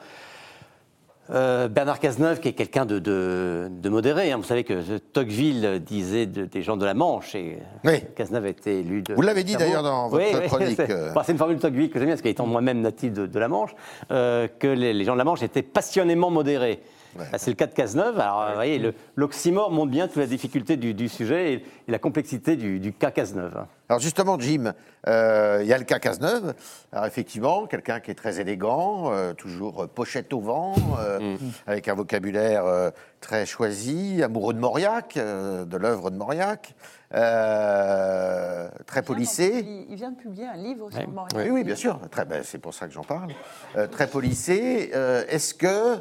[1.32, 4.38] euh, Bernard Cazeneuve, qui est quelqu'un de, de- de modéré, hein.
[4.38, 8.02] vous savez que Tocqueville disait de- des gens de la Manche, et Oui.
[8.16, 9.14] Cazeneuve a été élu de.
[9.14, 11.12] Vous l'avez dit d'ailleurs dans votre chronique, c'est euh.
[11.12, 13.40] enfin, c'est une formule de Tocqueville que j'aime bien, parce qu'étant moi-même natif de, de
[13.40, 13.76] la Manche,
[14.12, 16.82] euh, que les, les gens de la Manche étaient passionnément modérés.
[17.16, 18.20] Bah, c'est le cas de Cazeneuve.
[18.20, 21.56] Alors, vous voyez, l'oxymore montre bien toute la difficulté du, du sujet et,
[21.88, 23.66] et la complexité du, du cas Cazeneuve.
[23.90, 24.74] Alors justement, Jim,
[25.08, 26.54] euh, il y a le cas Cazeneuve.
[26.92, 31.96] Alors effectivement, quelqu'un qui est très élégant, euh, toujours pochette au vent, euh, avec un
[31.96, 36.76] vocabulaire euh, très choisi, amoureux de Mauriac, euh, de l'œuvre de Mauriac,
[37.16, 39.64] euh, très policé.
[39.66, 41.08] Il, il vient de publier un livre sur Ouais.
[41.08, 41.34] Mauriac.
[41.36, 42.00] Oui, oui, bien sûr.
[42.12, 43.32] Très, ben, c'est pour ça que j'en parle.
[43.76, 44.92] Euh, très policé.
[44.94, 45.98] euh, Est-ce que.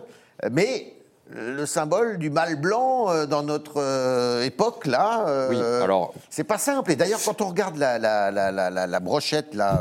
[0.53, 0.95] Mais
[1.35, 5.25] le symbole du mal blanc euh, dans notre euh, époque, là.
[5.27, 6.91] euh, Oui, alors- C'est pas simple.
[6.93, 9.81] Et d'ailleurs, quand on regarde la, la, la, la, la- la brochette, là.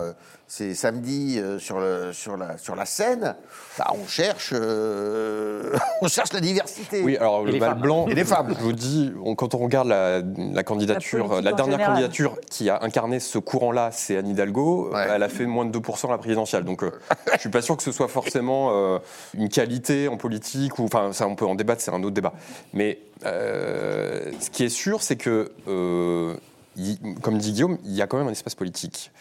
[0.49, 3.35] C'est samedi euh, sur, le, sur, la, sur la scène.
[3.77, 7.03] bah, on cherche, euh, on cherche la diversité.
[7.03, 7.81] Oui, alors le femmes.
[7.81, 8.55] blanc, Et les femmes.
[8.57, 10.21] je vous dis, on- quand on regarde la,
[10.53, 11.87] la candidature, La dernière général.
[11.95, 14.91] candidature qui a incarné ce courant-là, c'est Anne Hidalgo.
[14.93, 15.05] Ouais.
[15.09, 16.63] Elle a fait moins de 2% à la présidentielle.
[16.63, 16.91] Donc euh,
[17.33, 18.99] je suis pas sûr que ce soit forcément euh,
[19.33, 20.79] une qualité en politique.
[20.79, 22.31] Ou, enfin, ça, on peut en débattre, c'est un autre débat.
[22.73, 26.35] Mais euh, ce qui est sûr, c'est que, euh,
[26.77, 29.11] il- comme dit Guillaume, il y a quand même un espace politique.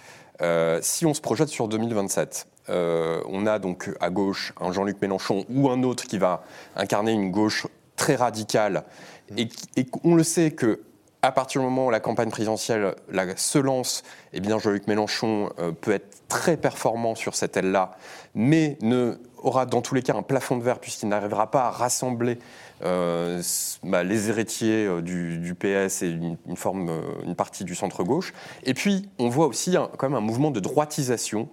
[0.42, 5.00] Euh, si on se projette sur 2027, euh, on a donc à gauche un Jean-Luc
[5.00, 6.42] Mélenchon ou un autre qui va
[6.74, 8.84] incarner une gauche très radicale.
[9.36, 10.80] Et, qui- et on le sait que
[11.22, 15.50] à partir du moment où la campagne présidentielle la- se lance, eh bien Jean-Luc Mélenchon
[15.58, 17.96] euh, peut être très performant sur cette aile-là,
[18.34, 21.70] mais ne aura dans tous les cas un plafond de verre puisqu'il n'arrivera pas à
[21.70, 22.38] rassembler
[22.84, 23.40] euh,
[23.82, 27.74] bah, les héritiers euh, du, du PS et une, une forme, euh, une partie du
[27.74, 28.32] centre gauche.
[28.64, 31.48] Et puis on voit aussi un- quand même un mouvement de droitisation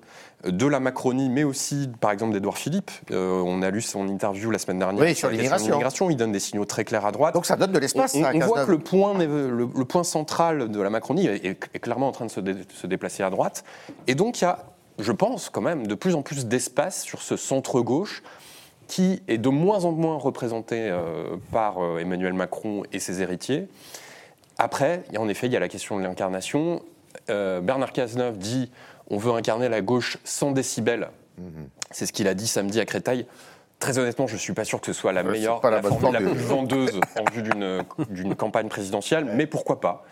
[0.45, 2.91] de la Macronie, mais aussi par exemple d'Edouard Philippe.
[3.11, 5.29] Euh, on a lu son interview la semaine dernière Oui, sur
[5.71, 6.09] l'immigration.
[6.09, 7.33] Il donne des signaux très clairs à droite.
[7.33, 10.81] Donc ça donne de l'espace, On, voit que le point, le, le point central de
[10.81, 13.63] la Macronie est, est- est clairement en train de se, dé- se déplacer à droite.
[14.07, 14.65] Et donc il y a,
[14.99, 18.21] je pense quand même, de plus en plus d'espace sur ce centre-gauche
[18.87, 23.67] qui est de moins en moins représenté euh, par euh, Emmanuel Macron et ses héritiers.
[24.57, 26.81] Après, il y a- en effet, il y a la question de l'incarnation.
[27.29, 28.71] Euh, Bernard Cazeneuve dit
[29.09, 31.09] on veut incarner la gauche sans décibels.
[31.91, 33.25] C'est ce qu'il a dit samedi à Créteil.
[33.83, 36.15] Très honnêtement, je ne suis pas sûr que ce soit la meilleure, la la, formule
[36.31, 37.41] plus vendeuse en vue
[38.09, 40.05] d'une- campagne présidentielle, mais pourquoi pas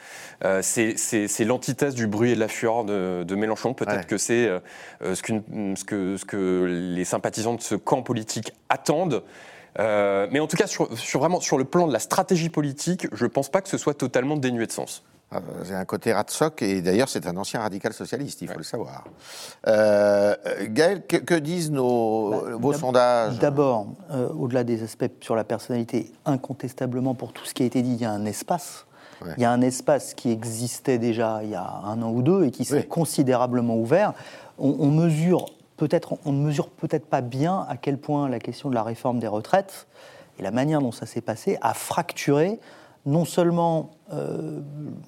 [0.43, 3.73] Euh, C'est l'antithèse du bruit et de la fureur de, de Mélenchon.
[3.73, 4.03] Peut-être Ouais.
[4.03, 4.59] que c'est euh,
[5.03, 9.23] euh, ce, que, ce que les sympathisants de ce camp politique attendent.
[9.79, 13.07] Euh, mais en tout cas, sur, sur vraiment sur le plan de la stratégie politique,
[13.13, 15.05] je ne pense pas que ce soit totalement dénué de sens.
[15.33, 18.63] Euh, C'est un côté Ratsock, et d'ailleurs, c'est un ancien radical socialiste, il faut le
[18.63, 19.05] savoir.
[19.67, 20.35] Euh,
[20.67, 25.35] Gaël, que, que disent nos, Bah, vos d'ab- sondages D'abord, euh, au-delà des aspects sur
[25.35, 28.85] la personnalité, incontestablement pour tout ce qui a été dit, il y a un espace.
[29.23, 29.33] Ouais.
[29.37, 32.45] Il y a un espace qui existait déjà il y a un an ou deux
[32.45, 32.87] et qui s'est Oui.
[32.87, 34.13] considérablement ouvert.
[34.57, 35.45] On, on mesure
[35.77, 39.19] peut-être, on ne mesure peut-être pas bien à quel point la question de la réforme
[39.19, 39.85] des retraites
[40.39, 42.59] et la manière dont ça s'est passé a fracturé
[43.05, 44.59] non seulement euh,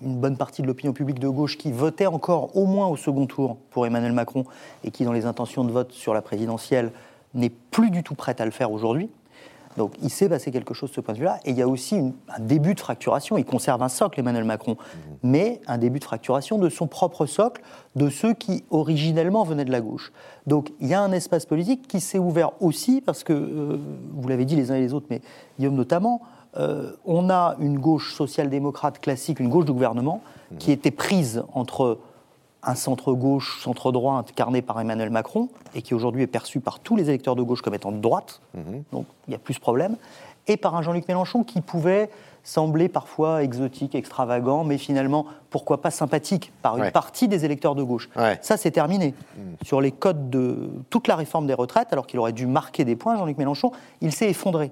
[0.01, 3.25] une bonne partie de l'opinion publique de gauche qui votait encore au moins au second
[3.27, 4.45] tour pour Emmanuel Macron
[4.83, 6.91] et qui, dans les intentions de vote sur la présidentielle,
[7.33, 9.09] n'est plus du tout prête à le faire aujourd'hui.
[9.75, 11.39] Donc il s'est passé quelque chose de ce point de vue-là.
[11.45, 13.37] Et il y a aussi une- un début de fracturation.
[13.39, 14.77] Il conserve un socle, Emmanuel Macron,
[15.23, 17.61] mais un début de fracturation de son propre socle,
[17.95, 20.11] de ceux qui originellement venaient de la gauche.
[20.45, 23.77] Donc il y a un espace politique qui s'est ouvert aussi, parce que, euh,
[24.13, 25.21] vous l'avez dit les uns et les autres, mais
[25.57, 26.21] Guillaume notamment,
[26.55, 30.21] on a une gauche social-démocrate classique, une gauche de gouvernement,
[30.59, 31.97] qui était prise entre
[32.61, 37.09] un centre-gauche, centre-droit incarné par Emmanuel Macron, et qui aujourd'hui est perçu par tous les
[37.09, 38.41] électeurs de gauche comme étant de droite,
[38.91, 39.97] donc il y a plus de problème,
[40.47, 42.09] et par un Jean-Luc Mélenchon qui pouvait
[42.45, 46.91] sembler parfois exotique, extravagant, mais finalement, pourquoi pas sympathique par une Ouais.
[46.91, 48.09] partie des électeurs de gauche.
[48.17, 48.37] Ouais.
[48.41, 49.13] Ça, c'est terminé.
[49.63, 52.97] Sur les codes de toute la réforme des retraites, alors qu'il aurait dû marquer des
[52.97, 54.71] points, Jean-Luc Mélenchon, il s'est effondré.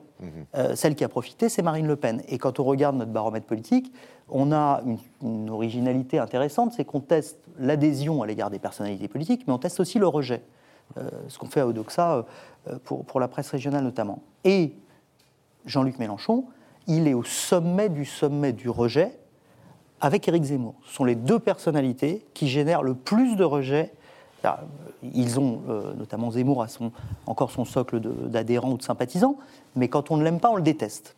[0.55, 2.21] Euh, celle qui a profité, c'est Marine Le Pen.
[2.27, 3.91] Et quand on regarde notre baromètre politique,
[4.27, 9.43] on a une, une originalité intéressante, c'est qu'on teste l'adhésion à l'égard des personnalités politiques,
[9.47, 10.43] mais on teste aussi le rejet.
[10.97, 12.25] Euh, ce qu'on fait à Odoxa
[12.67, 14.19] euh, pour, pour la presse régionale notamment.
[14.43, 14.73] Et
[15.65, 16.43] Jean-Luc Mélenchon,
[16.87, 19.17] il est au sommet du sommet du rejet
[19.99, 20.75] avec Éric Zemmour.
[20.85, 23.93] Ce sont les deux personnalités qui génèrent le plus de rejets.
[24.43, 24.59] Alors,
[25.03, 26.91] Ils ont, euh, notamment Zemmour, a son,
[27.27, 29.37] encore son socle d'adhérents ou de sympathisants,
[29.75, 31.15] mais quand on ne l'aime pas, on le déteste.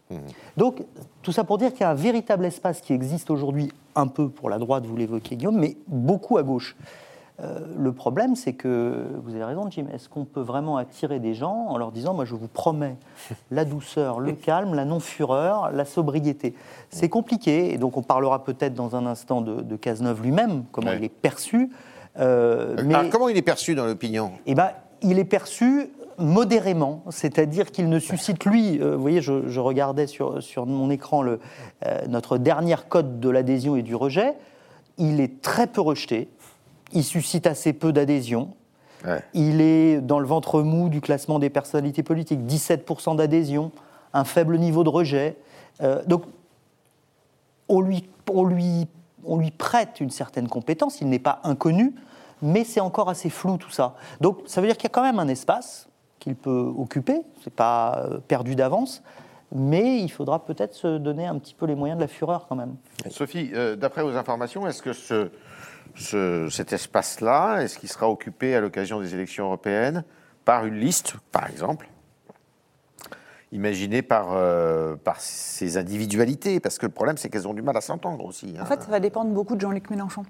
[0.57, 0.83] Donc,
[1.21, 4.27] tout ça pour dire qu'il y a un véritable espace qui existe aujourd'hui, un peu
[4.27, 6.75] pour la droite, vous l'évoquez Guillaume, mais beaucoup à gauche.
[7.39, 11.33] Euh, le problème, c'est que, vous avez raison Jim, est-ce qu'on peut vraiment attirer des
[11.33, 12.95] gens en leur disant, moi je vous promets
[13.51, 16.53] la douceur, le calme, la non-fureur, la sobriété
[16.91, 20.89] C'est compliqué, et donc on parlera peut-être dans un instant de, de Cazeneuve lui-même, comment
[20.91, 20.97] Ouais.
[20.99, 21.71] il est perçu.
[22.19, 24.31] euh, mais Alors, comment il est perçu dans l'opinion?
[24.45, 24.69] Eh ben,
[25.01, 30.05] il est perçu modérément, c'est-à-dire qu'il ne suscite, lui, euh, vous voyez, je, je regardais
[30.05, 31.39] sur, sur mon écran le,
[31.87, 34.35] euh, notre dernière cote de l'adhésion et du rejet,
[34.99, 36.29] il est très peu rejeté,
[36.93, 38.53] il suscite assez peu d'adhésion,
[39.05, 39.21] Ouais.
[39.33, 43.71] il est dans le ventre mou du classement des personnalités politiques, 17% d'adhésion,
[44.13, 45.35] un faible niveau de rejet.
[45.81, 46.23] Euh, donc,
[47.67, 48.87] on lui, on, lui,
[49.25, 51.93] on lui prête une certaine compétence, il n'est pas inconnu,
[52.41, 53.95] mais c'est encore assez flou tout ça.
[54.21, 55.87] Donc, ça veut dire qu'il y a quand même un espace
[56.19, 59.03] qu'il peut occuper, c'est pas euh, perdu d'avance,
[59.53, 62.55] mais il faudra peut-être se donner un petit peu les moyens de la fureur quand
[62.55, 62.75] même.
[63.09, 65.29] Sophie, euh, d'après vos informations, est-ce que ce,
[65.95, 70.03] ce- cet espace-là, est-ce qu'il sera occupé à l'occasion des élections européennes
[70.45, 71.87] par une liste, par exemple,
[73.51, 77.77] imaginée par, euh, par ces individualités Parce que le problème, c'est qu'elles ont du mal
[77.77, 78.55] à s'entendre aussi.
[78.57, 78.63] hein.
[78.63, 80.23] En fait, ça va dépendre beaucoup de Jean-Luc Mélenchon.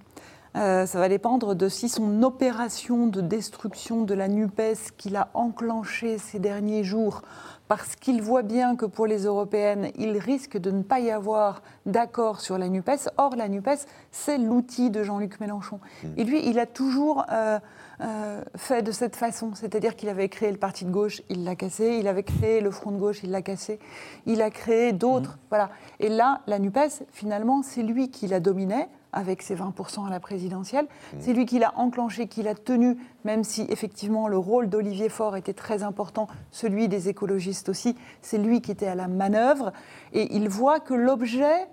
[0.56, 5.30] Euh, ça va dépendre de si son opération de destruction de la NUPES qu'il a
[5.34, 7.24] enclenchée ces derniers jours,
[7.68, 11.62] parce qu'il voit bien que pour les européennes, il risque de ne pas y avoir
[11.86, 13.10] d'accord sur la NUPES.
[13.18, 15.80] Or, la NUPES, c'est l'outil de Jean-Luc Mélenchon.
[16.18, 17.60] Et lui, il a toujours euh,
[18.02, 19.52] euh, fait de cette façon.
[19.56, 21.98] C'est-à-dire qu'il avait créé le parti de gauche, il l'a cassé.
[22.00, 23.80] Il avait créé le front de gauche, il l'a cassé.
[24.26, 25.38] Il a créé d'autres.
[25.50, 25.70] Voilà.
[26.00, 30.20] Et là, la NUPES, finalement, c'est lui qui la dominait avec ses 20% à la
[30.20, 30.88] présidentielle.
[31.20, 35.38] C'est lui qui l'a enclenché, qui l'a tenu, même si effectivement le rôle d'Olivier Faure
[35.38, 37.96] était très important, celui des écologistes aussi.
[38.22, 39.72] C'est lui qui était à la manœuvre.
[40.12, 41.68] Et il voit que l'objet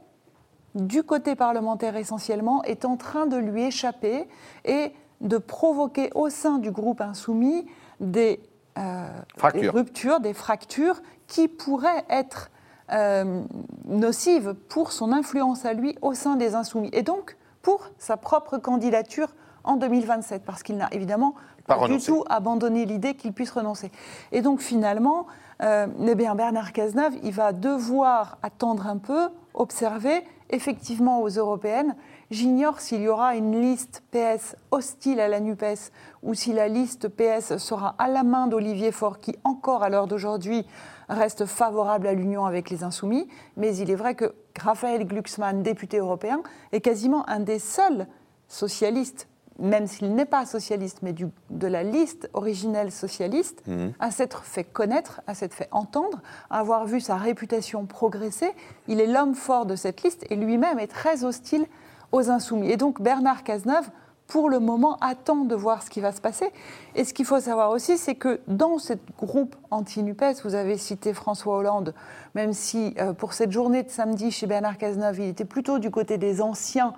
[0.75, 4.29] du côté parlementaire essentiellement, est en train de lui échapper
[4.65, 7.67] et de provoquer au sein du groupe insoumis
[8.01, 8.41] des,
[8.79, 9.09] euh,
[9.55, 12.51] des ruptures, des fractures qui pourraient être
[12.93, 13.43] euh,
[13.87, 18.59] nocives pour son influence à lui au sein des insoumis et donc pour sa propre
[18.59, 19.29] candidature
[19.65, 21.35] en 2027, parce qu'il n'a évidemment
[21.67, 23.91] Pas pas, du tout abandonné l'idée qu'il puisse renoncer.
[24.33, 25.27] Et donc finalement,
[25.63, 31.95] euh, eh bien, Bernard Cazeneuve, il va devoir attendre un peu, observer, effectivement aux européennes.
[32.31, 37.09] J'ignore s'il y aura une liste PS hostile à la NUPES ou si la liste
[37.09, 40.67] PS sera à la main d'Olivier Faure, qui encore à l'heure d'aujourd'hui
[41.11, 43.29] reste favorable à l'union avec les insoumis.
[43.57, 46.43] Mais il est vrai que Raphaël Glucksmann, député européen,
[46.73, 48.07] est quasiment un des seuls
[48.49, 53.63] socialistes, même s'il n'est pas socialiste, mais du- de la liste originelle socialiste,
[53.99, 58.51] à s'être fait connaître, à s'être fait entendre, à avoir vu sa réputation progresser.
[58.89, 61.67] Il est l'homme fort de cette liste et lui-même est très hostile
[62.13, 62.71] aux insoumis.
[62.71, 63.89] Et donc Bernard Cazeneuve,
[64.31, 66.51] pour le moment, attend de voir ce qui va se passer.
[66.95, 71.13] Et ce qu'il faut savoir aussi, c'est que dans ce groupe anti-NUPES, vous avez cité
[71.13, 71.95] François Hollande,
[72.37, 75.91] même si euh, pour cette journée de samedi chez Bernard Cazeneuve, il était plutôt du
[75.91, 76.95] côté des anciens,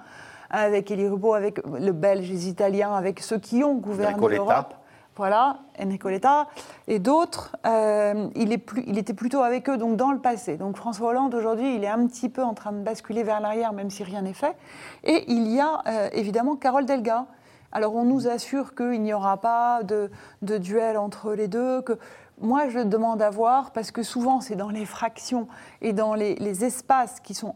[0.51, 4.75] avec Elie Rubaud, avec le Belge, les Italiens, avec ceux qui ont gouverné l'Europe.
[5.17, 6.47] Voilà, Enrico Letta
[6.89, 10.57] et d'autres, euh, il, était plutôt avec eux donc dans le passé.
[10.57, 13.75] Donc François Hollande aujourd'hui, il est un petit peu en train de basculer vers l'arrière,
[13.75, 14.57] même si rien n'est fait.
[15.05, 17.27] Et il y a euh, évidemment Carole Delga.
[17.73, 21.83] Alors on nous assure qu'il n'y aura pas de, duel entre les deux.
[21.83, 21.99] Que
[22.41, 25.47] moi je demande à voir parce que souvent c'est dans les fractions
[25.83, 27.55] et dans les espaces qui sont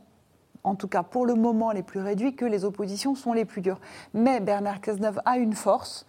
[0.66, 3.62] en tout cas pour le moment les plus réduits, que les oppositions sont les plus
[3.62, 3.78] dures.
[4.14, 6.06] Mais Bernard Cazeneuve a une force,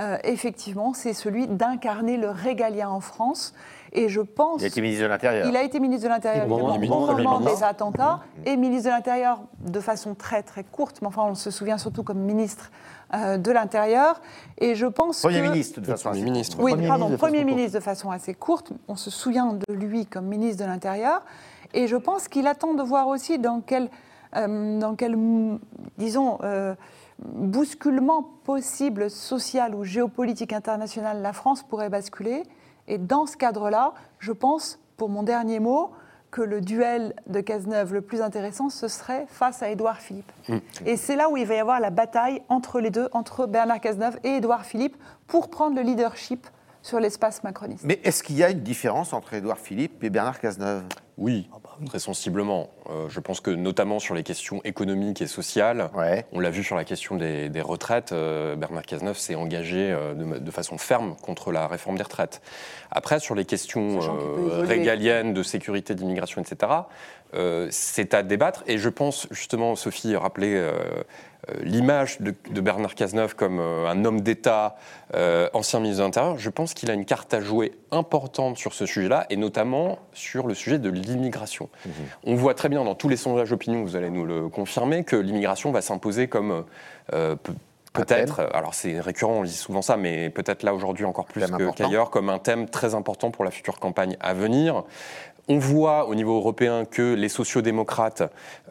[0.00, 3.54] euh, effectivement, c'est celui d'incarner le régalien en France.
[3.92, 4.60] Et je pense.
[4.60, 5.48] Il a été ministre de l'Intérieur.
[5.48, 9.80] Il a été ministre de l'Intérieur au moment des attentats et ministre de l'Intérieur de
[9.80, 12.70] façon très très courte, mais enfin on se souvient surtout comme ministre
[13.14, 14.20] euh, de l'Intérieur.
[14.58, 15.48] Et je pense Premier que...
[15.48, 16.10] ministre, de façon.
[16.10, 16.56] Premier assez ministre.
[16.60, 18.72] Oui, Premier pardon, ministre Premier ministre de façon assez courte.
[18.86, 21.22] On se souvient de lui comme ministre de l'Intérieur.
[21.74, 23.90] Et je pense qu'il attend de voir aussi dans quel,
[24.36, 25.16] euh, dans quel
[25.98, 26.74] disons, euh,
[27.24, 32.42] bousculement possible social ou géopolitique international la France pourrait basculer.
[32.88, 35.90] Et dans ce cadre-là, je pense, pour mon dernier mot,
[36.30, 40.30] que le duel de Cazeneuve le plus intéressant, ce serait face à Édouard Philippe.
[40.86, 43.80] Et c'est là où il va y avoir la bataille entre les deux, entre Bernard
[43.80, 46.46] Cazeneuve et Édouard Philippe, pour prendre le leadership
[46.82, 47.84] sur l'espace macroniste.
[47.84, 50.84] Mais est-ce qu'il y a une différence entre Édouard Philippe et Bernard Cazeneuve?
[51.18, 52.70] Oui, Ah bah très sensiblement.
[52.88, 56.24] Euh, je pense que notamment sur les questions économiques et sociales, Ouais.
[56.32, 60.14] on l'a vu sur la question des, des retraites, euh, Bernard Cazeneuve s'est engagé euh,
[60.14, 62.40] de, de façon ferme contre la réforme des retraites.
[62.90, 66.72] Après, sur les questions euh, régaliennes, de sécurité, d'immigration, etc.,
[67.34, 68.62] euh, c'est à débattre.
[68.66, 70.72] Et je pense, justement, Sophie rappelait euh,
[71.48, 74.76] euh, l'image de, de Bernard Cazeneuve comme euh, un homme d'État,
[75.14, 76.38] euh, ancien ministre de l'Intérieur.
[76.38, 80.46] Je pense qu'il a une carte à jouer importante sur ce sujet-là, et notamment sur
[80.46, 81.68] le sujet de l'immigration.
[82.24, 85.16] On voit très bien dans tous les sondages d'opinion, vous allez nous le confirmer, que
[85.16, 86.64] l'immigration va s'imposer comme
[87.10, 87.36] pe-
[87.92, 91.40] peut-être, alors c'est récurrent, on dit souvent ça, mais peut-être là aujourd'hui encore plus
[91.74, 94.84] qu'ailleurs, comme un thème très important pour la future campagne à venir.
[95.48, 98.22] On voit au niveau européen que les sociodémocrates,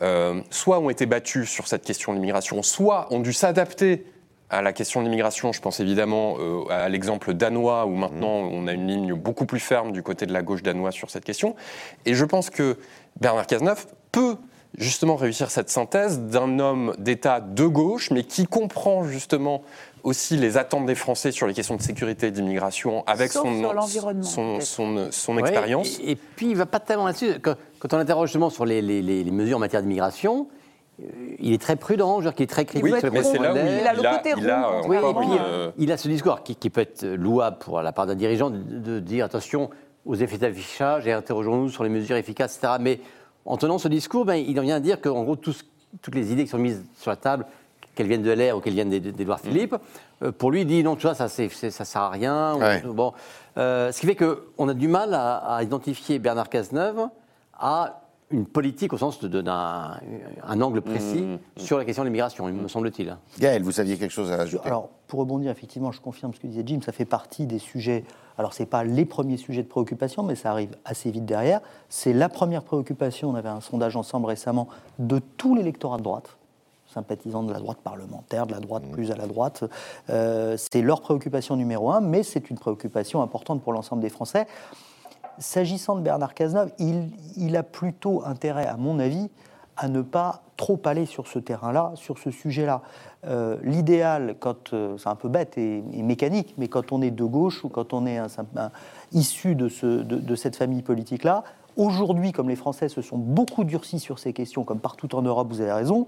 [0.02, 4.06] euh, soit ont été battus sur cette question de l'immigration, soit ont dû s'adapter
[4.50, 5.52] à la question de l'immigration.
[5.52, 9.60] Je pense évidemment euh, à l'exemple danois, où maintenant on a une ligne beaucoup plus
[9.60, 11.56] ferme du côté de la gauche danoise sur cette question.
[12.06, 12.78] Et je pense que
[13.20, 14.38] Bernard Cazeneuve peut
[14.78, 19.64] justement réussir cette synthèse d'un homme d'État de gauche, mais qui comprend justement
[20.04, 24.22] aussi les attentes des Français sur les questions de sécurité et d'immigration avec Sauf son,
[24.22, 26.00] son, son, son Ouais, expérience.
[26.00, 27.40] Et, et puis, il va pas tellement là-dessus.
[27.42, 30.48] Quand, quand on l'interroge justement sur les, les- les- les mesures en matière d'immigration,
[31.02, 31.06] euh,
[31.40, 33.54] il est très prudent, je veux dire qu'il est très critique Oui, mais c'est là
[33.54, 33.58] où.
[33.58, 35.98] Il a le côté il a, rond, euh, Oui, puis une, euh, euh, il a
[35.98, 39.26] ce discours qui, qui peut être louable pour la part d'un dirigeant de, de dire
[39.26, 39.70] attention
[40.06, 42.74] aux effets d'affichage et interrogeons-nous sur les mesures efficaces, etc.
[42.80, 43.00] Mais
[43.46, 45.64] en tenant ce discours, ben, il en vient à dire qu'en gros, tout ce-
[46.02, 47.46] toutes les idées qui sont mises sur la table,
[48.00, 49.76] qu'elles viennent de l'air ou qu'elles viennent d'É- d'Édouard Philippe,
[50.24, 51.50] euh, pour lui, il dit non, tu vois, ça, ça
[51.86, 52.56] sert à rien.
[52.56, 52.82] ou- Ouais.
[52.82, 53.12] bon,
[53.58, 57.08] Euh, ce qui fait qu'on a du mal à, à identifier Bernard Cazeneuve
[57.60, 59.98] à une politique au sens d'un
[60.48, 61.26] un angle précis
[61.58, 63.18] sur la question de l'immigration, il me semble-t-il.
[63.40, 64.66] Gaël, vous aviez quelque chose à ajouter?
[64.68, 68.06] Alors, pour rebondir, effectivement, je confirme ce que disait Jim, ça fait partie des sujets.
[68.38, 71.60] Alors, ce n'est pas les premiers sujets de préoccupation, mais ça arrive assez vite derrière.
[71.90, 73.30] C'est la première préoccupation.
[73.32, 76.38] On avait un sondage ensemble récemment de tout l'électorat de droite,
[76.94, 79.64] sympathisants de la droite parlementaire, de la droite plus à la droite.
[80.10, 84.48] Euh, c'est leur préoccupation numéro un, mais c'est une préoccupation importante pour l'ensemble des Français.
[85.38, 89.30] S'agissant de Bernard Cazeneuve, il, il a plutôt intérêt, à mon avis,
[89.78, 92.82] à ne pas trop aller sur ce terrain-là, sur ce sujet-là.
[93.26, 97.12] Euh, L'idéal, quand euh, c'est un peu bête et, et mécanique, mais quand on est
[97.12, 98.72] de gauche ou quand on est un, un-
[99.14, 101.46] issu de, ce- de- de cette famille politique-là,
[101.78, 105.48] aujourd'hui, comme les Français se sont beaucoup durcis sur ces questions, comme partout en Europe,
[105.50, 106.08] vous avez raison,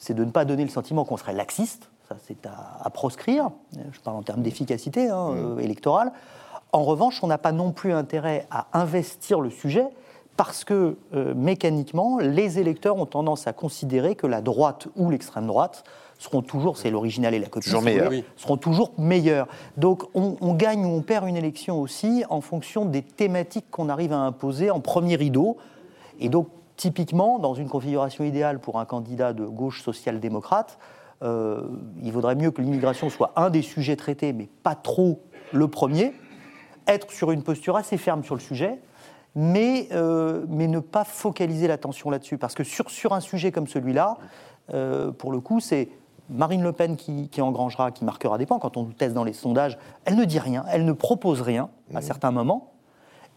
[0.00, 1.88] c'est de ne pas donner le sentiment qu'on serait laxiste.
[2.08, 3.50] Ça, c'est à, à proscrire.
[3.92, 6.10] Je parle en termes d'efficacité hein, euh, électorale.
[6.72, 9.86] En revanche, on n'a pas non plus intérêt à investir le sujet
[10.36, 15.46] parce que euh, mécaniquement, les électeurs ont tendance à considérer que la droite ou l'extrême
[15.46, 15.84] droite
[16.18, 18.24] seront toujours, c'est l'original et la copie, Toujours Oui.
[18.36, 19.46] seront toujours meilleurs.
[19.76, 23.88] Donc on, on gagne ou on perd une élection aussi en fonction des thématiques qu'on
[23.88, 25.56] arrive à imposer en premier rideau.
[26.20, 26.48] Et donc
[26.80, 30.78] typiquement, dans une configuration idéale pour un candidat de gauche social-démocrate,
[31.22, 31.68] euh,
[32.02, 35.20] il vaudrait mieux que l'immigration soit un des sujets traités, mais pas trop
[35.52, 36.14] le premier
[36.86, 38.78] être sur une posture assez ferme sur le sujet,
[39.34, 42.38] mais, euh, mais ne pas focaliser l'attention là-dessus.
[42.38, 44.16] Parce que sur, sur un sujet comme celui-là,
[44.72, 45.90] euh, pour le coup, c'est
[46.30, 48.58] Marine Le Pen qui, qui engrangera, qui marquera des points.
[48.58, 49.76] Quand on teste dans les sondages,
[50.06, 52.72] elle ne dit rien, elle ne propose rien à certains moments,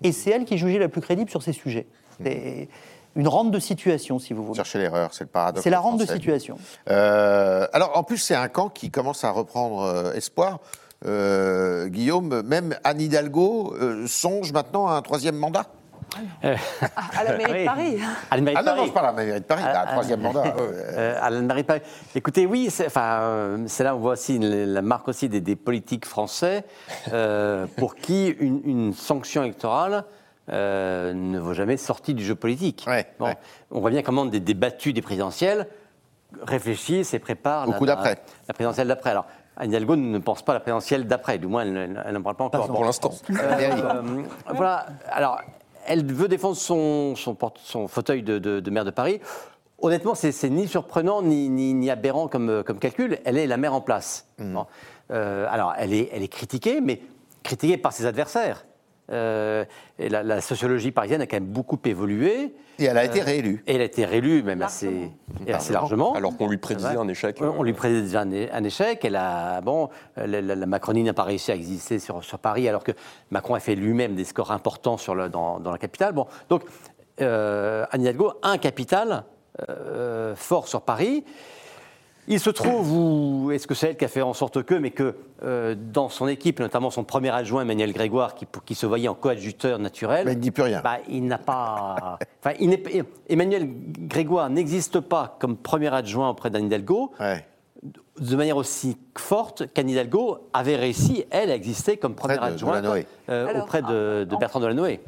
[0.02, 1.88] et c'est elle qui est jugée la plus crédible sur ces sujets.
[2.22, 2.70] C'est
[3.16, 4.56] une rente de situation, si vous voulez.
[4.58, 5.64] Chercher l'erreur, c'est le paradoxe.
[5.64, 6.58] C'est la rente de situation.
[6.90, 10.60] Euh, alors, en plus, c'est un camp qui commence à reprendre euh, espoir.
[11.06, 15.66] Euh, Guillaume, même Anne Hidalgo euh, songe maintenant à un troisième mandat?
[16.44, 16.50] À,
[17.20, 17.98] à la mairie de Paris.
[18.30, 18.88] À la mairie Ah non, non, Paris.
[18.88, 20.44] c'est pas la mairie de Paris, un Ah, troisième mandat.
[20.58, 21.82] euh, à la mairie de Paris.
[22.16, 25.28] Écoutez, oui, c'est enfin, euh, c'est là où on voit aussi la la marque aussi
[25.28, 26.66] des, des politiques français
[27.12, 30.06] euh, pour qui une, une sanction électorale
[30.52, 32.84] euh, ne vaut jamais sortie du jeu politique.
[32.88, 33.38] Ouais, Bon, ouais.
[33.72, 35.68] On voit bien comment des, des battus des présidentielles
[36.42, 38.16] réfléchissent et préparent la, la,
[38.48, 39.12] la présidentielle d'après.
[39.12, 39.26] Alors,
[39.56, 42.44] Anne Hidalgo ne pense pas à la présidentielle d'après, du moins elle, n'en parle pas
[42.46, 42.68] encore.
[42.68, 43.12] Pour l'instant.
[43.30, 44.24] Euh,
[44.54, 44.88] voilà.
[45.12, 45.40] Alors,
[45.86, 49.20] elle veut défendre son, son, porte- son fauteuil de, de- de maire de Paris.
[49.80, 53.20] Honnêtement, c'est ni surprenant ni, ni- ni aberrant comme, comme calcul.
[53.26, 54.28] Elle est la maire en place.
[54.40, 54.66] Bon.
[55.12, 57.02] Euh, alors, elle est, elle est critiquée, mais
[57.44, 58.66] critiquée par ses adversaires.
[59.12, 59.66] Euh,
[60.00, 62.56] et la, la sociologie parisienne a quand même beaucoup évolué.
[62.80, 63.64] Et elle a été réélue.
[63.68, 65.12] Et elle a été réélue même assez,
[65.46, 66.14] et assez largement.
[66.14, 67.40] Alors qu'on lui prédisait un échec.
[67.42, 69.04] Euh, On lui prédisait un, un échec.
[69.06, 72.68] Elle a, bon, la, la- la Macronie n'a pas réussi à exister sur, sur Paris,
[72.68, 72.94] alors que
[73.30, 76.14] Macron a fait lui-même des scores importants sur le, dans, dans la capitale.
[76.14, 76.64] Bon, donc,
[77.22, 79.26] euh, Anne Hidalgo, un capital
[79.70, 81.24] euh, fort sur Paris.
[82.28, 82.92] Il se trouve,
[83.46, 86.08] ou est-ce que c'est elle qui a fait en sorte que, mais que euh, dans
[86.08, 90.26] son équipe, notamment son premier adjoint, Emmanuel Grégoire, qui, qui se voyait en coadjuteur naturel,
[90.26, 90.82] Mais il ne dit plus rien.
[90.82, 92.18] bah, il n'a pas.
[92.44, 92.78] Enfin, il
[93.28, 93.68] Emmanuel
[94.08, 97.46] Grégoire n'existe pas comme premier adjoint auprès d'Anne Hidalgo Ouais.
[98.20, 102.54] de manière aussi forte qu'Anne Hidalgo avait réussi, elle, à exister comme première de- de
[102.54, 103.06] adjointe Delanoë.
[103.30, 105.00] euh, Alors, auprès de, de en- Bertrand Delanoë.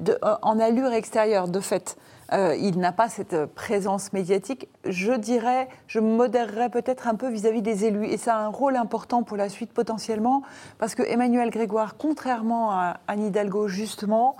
[0.00, 1.96] De- euh, en allure extérieure, de fait,
[2.32, 4.68] euh, il n'a pas cette présence médiatique.
[4.86, 8.06] Je dirais, je modérerais peut-être un peu vis-à-vis des élus.
[8.06, 10.42] Et ça a un rôle important pour la suite potentiellement,
[10.78, 14.36] parce que Emmanuel Grégoire, contrairement à Anne Hidalgo, justement,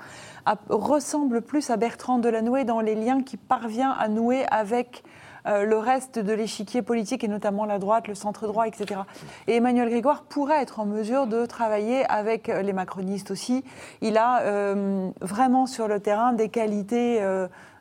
[0.69, 5.03] ressemble plus à Bertrand Delanoë dans les liens qu'il parvient à nouer avec
[5.47, 9.03] euh, le reste de l'échiquier politique, et notamment la droite, le centre-droit, etc.
[9.47, 13.63] Et Emmanuel Grégoire pourrait être en mesure de travailler avec euh, les macronistes aussi.
[14.01, 14.43] Il a
[15.21, 17.21] vraiment sur le terrain des qualités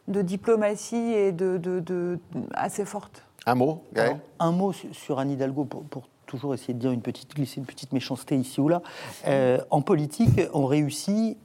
[0.07, 2.19] de diplomatie et de, de- de-
[2.53, 3.23] assez fortes.
[3.45, 4.07] Un mot, Gaël?
[4.09, 7.35] Alors, un mot su- sur Anne Hidalgo pour, pour toujours essayer de dire une petite,
[7.35, 8.81] glisser une petite méchanceté ici ou là.
[9.27, 11.37] Euh, en politique, on réussit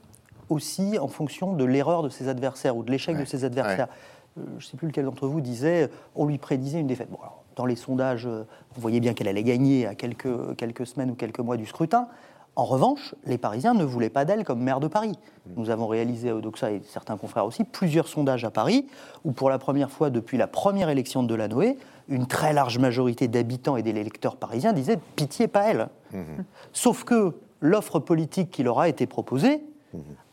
[0.49, 3.87] aussi en fonction de l'erreur de ses adversaires ou de l'échec de ses adversaires.
[4.37, 7.09] Euh, je ne sais plus lequel d'entre vous disait, on lui prédisait une défaite.
[7.11, 8.43] Bon, alors, dans les sondages, euh,
[8.73, 12.07] vous voyez bien qu'elle allait gagner à quelques, quelques semaines ou quelques mois du scrutin.
[12.59, 15.17] En revanche, les Parisiens ne voulaient pas d'elle comme maire de Paris.
[15.55, 18.85] Nous avons réalisé à Odoxa et certains confrères aussi plusieurs sondages à Paris
[19.23, 21.77] où, pour la première fois depuis la première élection de Delanoë,
[22.09, 25.87] une très large majorité d'habitants et d'électeurs parisiens disaient pitié, pas elle.
[26.73, 29.61] Sauf que l'offre politique qui leur a été proposée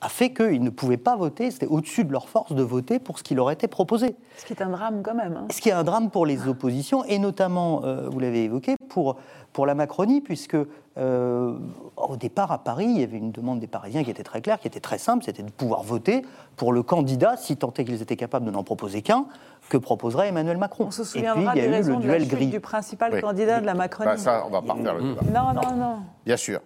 [0.00, 3.18] a fait qu'ils ne pouvaient pas voter, c'était au-dessus de leur force de voter pour
[3.18, 4.14] ce qui leur était proposé.
[4.36, 5.36] Ce qui est un drame quand même.
[5.36, 5.46] hein.
[5.50, 9.16] Ce qui est un drame pour les oppositions, et notamment, euh, vous l'avez évoqué, pour,
[9.52, 10.56] pour la Macronie, puisque
[10.98, 11.58] euh,
[11.96, 14.58] au départ, à Paris, il y avait une demande des Parisiens qui était très claire,
[14.60, 16.22] qui était très simple, c'était de pouvoir voter
[16.56, 19.26] pour le candidat, si tant est qu'ils étaient capables de n'en proposer qu'un,
[19.68, 20.84] que proposerait Emmanuel Macron.
[20.86, 22.28] On se et puis, souviendra il y a des eu le raisons de la duel
[22.28, 22.46] gris.
[22.48, 23.20] du principal Oui.
[23.20, 24.10] candidat de la Macronie.
[24.12, 25.22] Bah, Ça, on va pas refaire le débat.
[25.32, 25.96] non, non, non.
[26.24, 26.60] Bien sûr.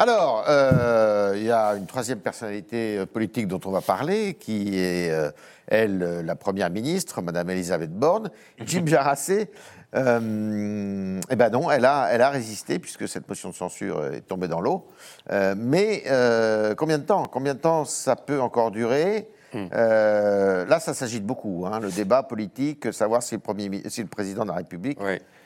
[0.00, 4.78] Alors, euh, il y a une troisième personnalité euh, politique dont on va parler, qui
[4.78, 5.32] est, euh,
[5.66, 8.30] elle, la première ministre, Madame Elisabeth Borne.
[8.64, 9.50] Jim Jarassé,
[9.96, 14.20] euh, eh ben non, elle a, elle a résisté, puisque cette motion de censure est
[14.20, 14.86] tombée dans l'eau.
[15.32, 17.24] Euh, mais euh, combien de temps?
[17.24, 19.28] Combien de temps ça peut encore durer?
[19.54, 24.02] Euh, Là, ça s'agite beaucoup, hein, le débat politique, savoir si le, premier, mi- si
[24.02, 24.98] le président de la République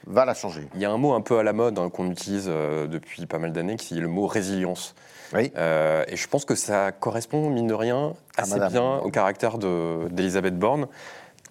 [0.07, 0.69] va la changer.
[0.75, 3.27] Il y a un mot un peu à la mode hein, qu'on utilise euh, depuis
[3.27, 4.95] pas mal d'années, qui est le mot résilience.
[5.35, 5.53] Oui.
[5.57, 10.09] Euh, et je pense que ça correspond, mine de rien, assez bien au caractère de-
[10.11, 10.89] d'Elisabeth Borne,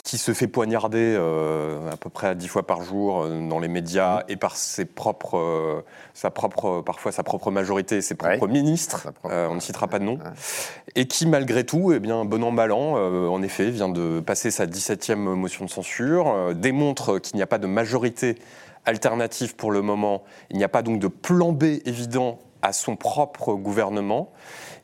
[0.04, 3.68] qui se fait poignarder euh, à peu près dix fois par jour euh, dans les
[3.68, 5.82] médias et par ses propres, euh,
[6.14, 8.52] sa propre, parfois sa propre majorité, ses propres Ouais.
[8.52, 10.32] ministres, propre- on ne citera pas de nom, Ouais.
[10.96, 14.50] et qui malgré tout, eh bien, bon an, mal an, en effet, vient de passer
[14.52, 18.38] sa 17e motion de censure, démontre qu'il n'y a pas de majorité
[18.86, 22.96] alternative pour le moment, il n'y a pas donc de plan B évident à son
[22.96, 24.32] propre gouvernement.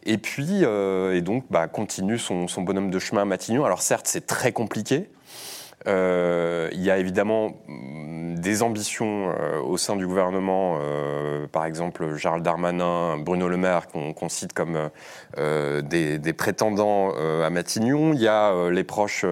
[0.04, 3.66] Et puis, euh, et donc, bah, continue son, bonhomme de chemin à Matignon.
[3.66, 5.10] Alors certes, c'est très compliqué.
[5.86, 10.80] Euh, il y a évidemment mm, des ambitions euh, au sein du gouvernement,
[11.52, 14.90] par exemple Gérald Darmanin, Bruno Le Maire, qu'on cite comme
[15.36, 18.14] des, des, prétendants à Matignon.
[18.14, 19.26] Il y a les proches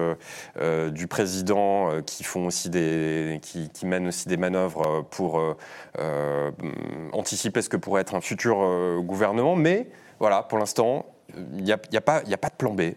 [0.90, 5.40] du président qui font aussi des, qui, qui, mènent aussi des manœuvres pour
[7.12, 8.56] anticiper ce que pourrait être un futur
[9.02, 9.56] gouvernement.
[9.56, 9.88] Mais
[10.20, 11.06] voilà, pour l'instant,
[11.36, 12.92] il n'y a, a, pas, a, pas de plan B.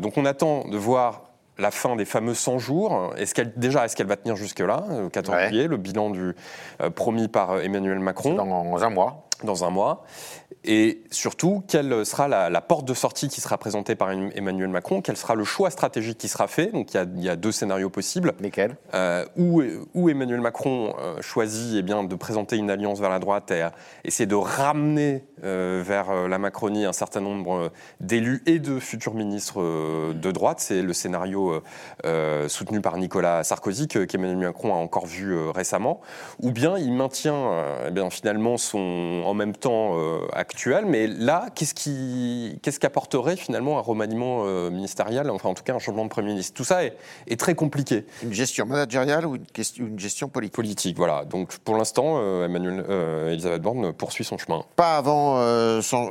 [0.00, 1.26] donc on attend de voir
[1.58, 3.14] la fin des fameux 100 jours.
[3.16, 6.34] Est-ce qu'elle, déjà, est-ce qu'elle va tenir jusque-là, au 14 juillet, le bilan du,
[6.80, 8.34] euh, promis par euh, Emmanuel Macron?
[8.34, 9.25] Dans un mois.
[9.44, 10.04] Dans un mois.
[10.68, 15.00] Et surtout, quelle sera la, porte de sortie qui sera présentée par Emmanuel Macron?
[15.00, 16.66] Quel sera le choix stratégique qui sera fait?
[16.66, 18.34] Donc il y, a, deux scénarios possibles.
[18.40, 18.76] Lesquels?
[18.92, 19.62] Euh, où,
[19.94, 23.64] où, Emmanuel Macron euh, choisit eh bien, de présenter une alliance vers la droite et
[24.04, 27.70] essayer de ramener euh, vers la Macronie un certain nombre
[28.00, 29.62] d'élus et de futurs ministres
[30.12, 30.58] de droite.
[30.58, 31.62] C'est le scénario
[32.48, 36.00] soutenu par Nicolas Sarkozy qu'Emmanuel Macron a encore vu récemment.
[36.42, 39.96] Ou bien il maintient eh bien, finalement son en même temps
[40.32, 45.62] actuel mais là, qu'est-ce qui, qu'est-ce qu'apporterait finalement un remaniement euh, ministériel, enfin en tout
[45.62, 46.54] cas un changement de Premier ministre?
[46.54, 46.96] Tout ça est,
[47.26, 48.04] est, très compliqué.
[48.22, 50.54] Une gestion managériale ou une, question, une gestion politique?
[50.54, 51.24] Politique, voilà.
[51.24, 54.64] Donc pour l'instant, euh, Emmanuel, euh, Elisabeth Borne poursuit son chemin.
[54.76, 55.36] Pas avant,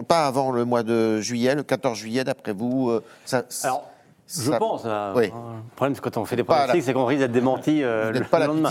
[0.07, 3.89] pas avant le mois de juillet, le 14 juillet, d'après vous ça, Alors,
[4.28, 4.86] je pense.
[4.86, 5.30] Le
[5.76, 8.45] problème, c'est quand on fait des pronostics, c'est qu'on risque d'être démenti euh, le pas
[8.45, 8.69] lendemain.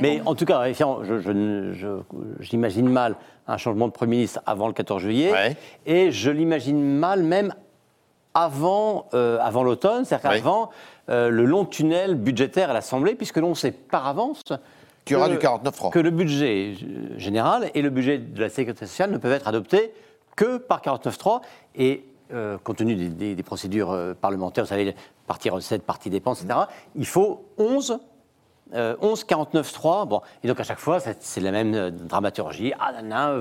[0.00, 0.64] Mais en tout cas,
[2.40, 3.16] j'imagine mal
[3.46, 5.56] un changement de Premier ministre avant le 14 juillet.
[5.86, 7.54] Et je l'imagine mal même
[8.34, 10.70] avant, euh, avant l'automne, c'est-à-dire avant
[11.10, 14.42] euh, le long tunnel budgétaire à l'Assemblée, puisque l'on sait par avance
[15.04, 15.92] qu'il y aura du 49 francs.
[15.92, 16.74] Que le budget
[17.18, 19.92] général et le budget de la sécurité sociale ne peuvent être adoptés
[20.34, 21.42] que par 49.3.
[21.76, 24.94] Et euh, compte tenu des, procédures euh, parlementaires, vous savez,
[25.26, 26.60] partie recette, partie dépenses, etc.,
[26.96, 27.98] il faut 11
[28.74, 30.06] 11, 49, 3.
[30.06, 32.72] Bon, et donc à chaque fois, c'est la même euh, dramaturgie.
[32.80, 33.36] Ah,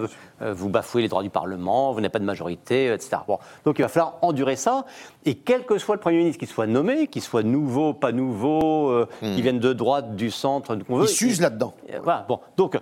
[0.52, 3.16] vous bafouez les droits du Parlement, vous n'avez pas de majorité, etc.
[3.26, 4.86] Bon, donc il va falloir endurer ça.
[5.24, 9.06] Et quel que soit le Premier ministre qui soit nommé, qu'il soit nouveau, pas nouveau,
[9.22, 9.36] qui hmm.
[9.36, 11.06] vienne de droite, du centre, qu'on veut.
[11.06, 11.76] Il s'use là-dedans.
[12.04, 12.42] Voilà, bon.
[12.58, 12.78] Donc,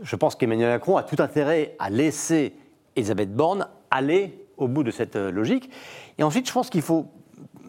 [0.00, 2.54] je pense qu'Emmanuel Macron a tout intérêt à laisser
[2.96, 5.70] Elisabeth Borne aller au bout de cette euh, logique.
[6.18, 7.06] Et ensuite, je pense qu'il ne faut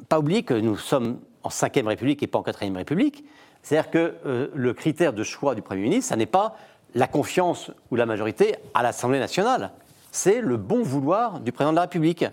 [0.09, 3.25] pas oublier que nous sommes en 5 République et pas en 4 République.
[3.63, 6.55] C'est-à-dire que euh, le critère de choix du Premier ministre, ce n'est pas
[6.93, 9.71] la confiance ou la majorité à l'Assemblée nationale.
[10.11, 12.25] C'est le bon vouloir du président de la République.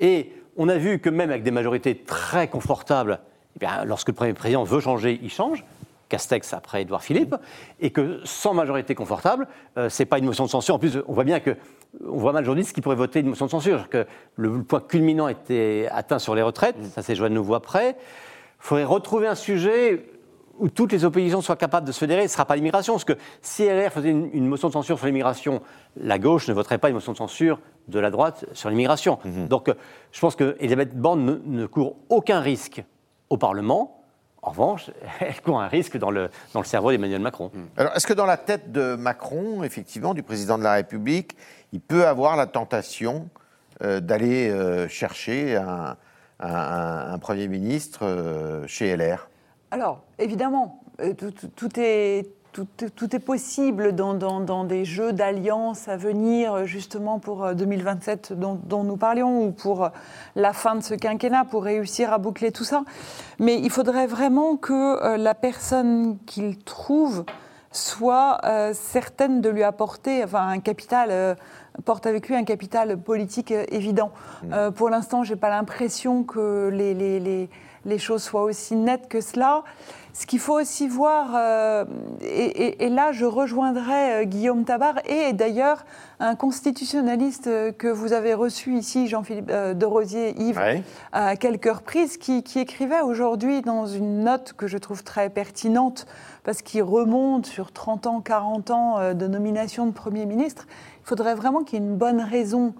[0.00, 3.20] Et on a vu que même avec des majorités très confortables,
[3.54, 5.64] eh bien, lorsque le Premier président veut changer, il change.
[6.10, 7.34] Castex après Édouard Philippe,
[7.80, 9.48] et que sans majorité confortable,
[9.78, 10.74] euh, ce n'est pas une motion de censure.
[10.74, 11.56] En plus, on voit bien que
[12.06, 13.88] on voit mal aujourd'hui ce qui pourrait voter une motion de censure.
[13.88, 14.06] Que
[14.36, 16.90] le point culminant était atteint sur les retraites, mm.
[16.94, 17.96] ça c'est joint de nouveau après.
[18.60, 20.04] Il faudrait retrouver un sujet
[20.58, 22.92] où toutes les oppositions soient capables de se fédérer, ce ne sera pas l'immigration.
[22.92, 25.62] Parce que si LR faisait une, motion de censure sur l'immigration,
[25.96, 29.18] la gauche ne voterait pas une motion de censure de la droite sur l'immigration.
[29.24, 29.48] Mm-hmm.
[29.48, 29.70] Donc
[30.12, 32.84] je pense qu'Elisabeth Borne ne court aucun risque
[33.30, 33.99] au Parlement
[34.42, 37.50] en revanche, elle court un risque dans le, dans le cerveau d'Emmanuel Macron.
[37.52, 37.66] Hmm.
[37.76, 41.36] Alors, est-ce que dans la tête de Macron, effectivement, du président de la République,
[41.72, 43.28] il peut avoir la tentation
[43.82, 45.96] euh, d'aller euh, chercher un,
[47.20, 49.28] Premier ministre euh, chez LR
[49.70, 50.82] Alors, évidemment,
[51.56, 58.54] tout, est, tout, est possible dans, des jeux d'alliance à venir, justement pour 2027 euh,
[58.64, 59.88] dont, nous parlions, ou pour euh,
[60.34, 62.82] la fin de ce quinquennat, pour réussir à boucler tout ça.
[63.38, 67.24] Mais il faudrait vraiment que euh, la personne qu'il trouve
[67.72, 68.40] soit
[68.72, 71.36] certaine de lui apporter enfin, un capital.
[71.84, 74.10] porte avec lui un capital politique évident.
[74.42, 74.72] Mmh.
[74.74, 77.48] pour l'instant, je n'ai pas l'impression que les, les, les,
[77.98, 79.64] choses soient aussi nettes que cela.
[80.12, 81.84] Ce qu'il faut aussi voir, euh,
[82.20, 85.84] et, là je rejoindrai euh, Guillaume Tabar et d'ailleurs
[86.18, 90.60] un constitutionnaliste euh, que vous avez reçu ici, Jean-Philippe de Rosier, Yves,
[91.12, 96.06] à quelques reprises, qui, écrivait aujourd'hui dans une note que je trouve très pertinente,
[96.42, 100.66] parce qu'il remonte sur 30 ans, 40 ans de nomination de Premier ministre,
[101.02, 102.74] il faudrait vraiment qu'il y ait une bonne raison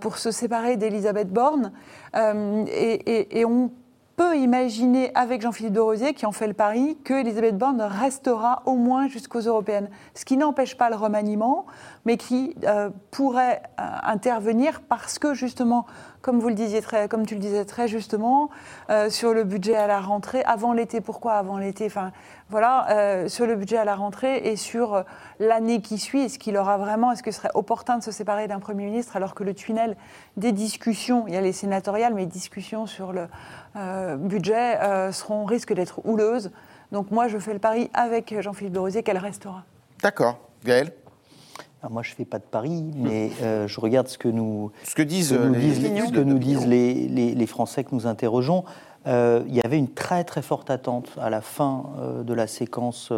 [0.00, 1.72] pour se séparer d'Elisabeth Borne.
[2.14, 3.70] et, et, on
[4.16, 8.62] peut imaginer avec Jean-Philippe de Rosier, qui en fait le pari, que Elisabeth Borne restera
[8.66, 9.88] au moins jusqu'aux européennes.
[10.14, 11.66] Ce qui n'empêche pas le remaniement,
[12.04, 15.86] mais qui euh, pourrait euh, intervenir parce que justement,
[16.20, 18.50] comme vous le disiez très, comme tu le disais très justement,
[18.90, 21.00] euh, sur le budget à la rentrée, avant l'été.
[21.00, 22.12] Pourquoi avant l'été Enfin,
[22.50, 25.04] voilà, sur le budget à la rentrée et sur
[25.40, 26.24] l'année qui suit.
[26.24, 29.16] Est-ce qu'il aura vraiment, est-ce que ce serait opportun de se séparer d'un premier ministre
[29.16, 29.96] alors que le tunnel
[30.36, 33.26] des discussions, il y a les sénatoriales, mais discussions sur le
[33.74, 34.78] budget
[35.12, 36.50] seront risquent d'être houleuses.
[36.92, 39.62] Donc moi, je fais le pari avec Jean-Philippe de Rosier qu'elle restera.
[40.02, 40.38] D'accord.
[40.64, 40.92] Gaël
[41.80, 44.70] Alors moi, je ne fais pas de pari, mais euh, je regarde ce que nous,
[44.84, 46.38] Ce que disent, ce que euh, nous les, disent, les ce que nous d'opinion.
[46.38, 48.64] disent les, les- les Français que nous interrogeons.
[49.06, 52.46] Euh, il y avait une très très forte attente à la fin euh, de la
[52.46, 53.10] séquence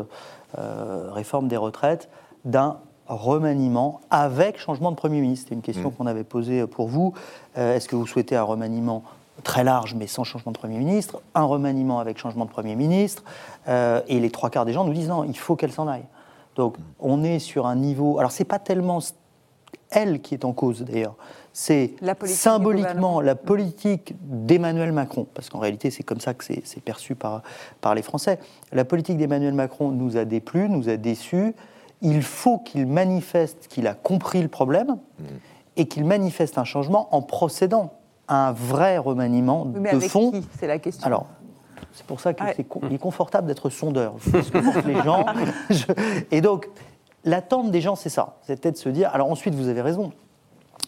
[0.59, 2.09] euh, réforme des retraites
[2.47, 5.47] d'un remaniement avec changement de Premier ministre.
[5.51, 7.13] C'est une question qu'on avait posée pour vous.
[7.59, 9.03] Euh, Est-ce que vous souhaitez un remaniement
[9.43, 13.23] très large mais sans changement de Premier ministre Un remaniement avec changement de Premier ministre
[13.69, 16.05] Euh, Et les trois quarts des gens nous disent non, il faut qu'elle s'en aille.
[16.57, 18.19] Donc on est sur un niveau...
[18.19, 19.01] Alors c'est pas tellement
[19.91, 21.15] elle qui est en cause d'ailleurs.
[21.53, 21.95] C'est
[22.27, 27.43] symboliquement la politique d'Emmanuel Macron, parce qu'en réalité c'est comme ça que c'est perçu par,
[27.81, 28.39] par les Français.
[28.73, 31.55] La politique d'Emmanuel Macron nous a déplu, nous a déçus.
[32.03, 34.97] Il faut qu'il manifeste qu'il a compris le problème
[35.77, 37.93] et qu'il manifeste un changement en procédant
[38.29, 40.33] un vrai remaniement Oui, mais de avec fond.
[40.59, 41.07] C'est la question.
[41.07, 41.27] Alors,
[41.93, 42.57] c'est pour ça qu'il Ouais.
[42.95, 44.15] est confortable d'être sondeur.
[44.21, 45.25] Ce que pensent les gens.
[45.71, 45.85] Je-
[46.31, 46.69] Et donc,
[47.25, 48.37] l'attente des gens, c'est ça.
[48.43, 49.11] C'est peut-être de se dire.
[49.13, 50.13] Alors ensuite, vous avez raison.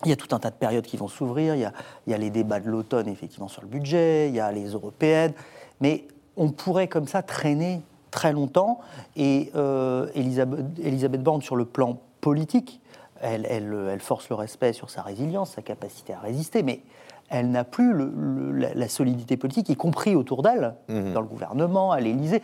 [0.04, 1.54] Il y a tout un tas de périodes qui vont s'ouvrir.
[1.54, 1.72] Il, y a-
[2.06, 4.28] il y a les débats de l'automne, effectivement, sur le budget.
[4.28, 5.32] Il y a les européennes.
[5.80, 6.06] Mais
[6.36, 7.80] on pourrait comme ça traîner
[8.10, 8.80] très longtemps.
[9.16, 12.80] Et euh, Elisabeth, Elisabeth Borne, sur le plan politique,
[13.20, 16.62] elle, elle- elle force le respect sur sa résilience, sa capacité à résister.
[16.62, 16.80] Mais
[17.28, 21.26] elle n'a plus le- le- la, la solidité politique, y compris autour d'elle, dans le
[21.26, 22.42] gouvernement, à l'Élysée.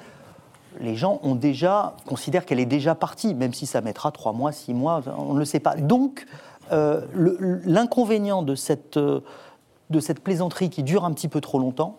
[0.80, 4.52] Les gens ont déjà, considèrent qu'elle est déjà partie, même si ça mettra trois mois,
[4.52, 5.76] six mois, on ne le sait pas.
[5.76, 6.26] Donc,
[6.72, 7.02] euh,
[7.64, 9.20] l'inconvénient de cette, euh,
[9.90, 11.98] de cette plaisanterie qui dure un petit peu trop longtemps,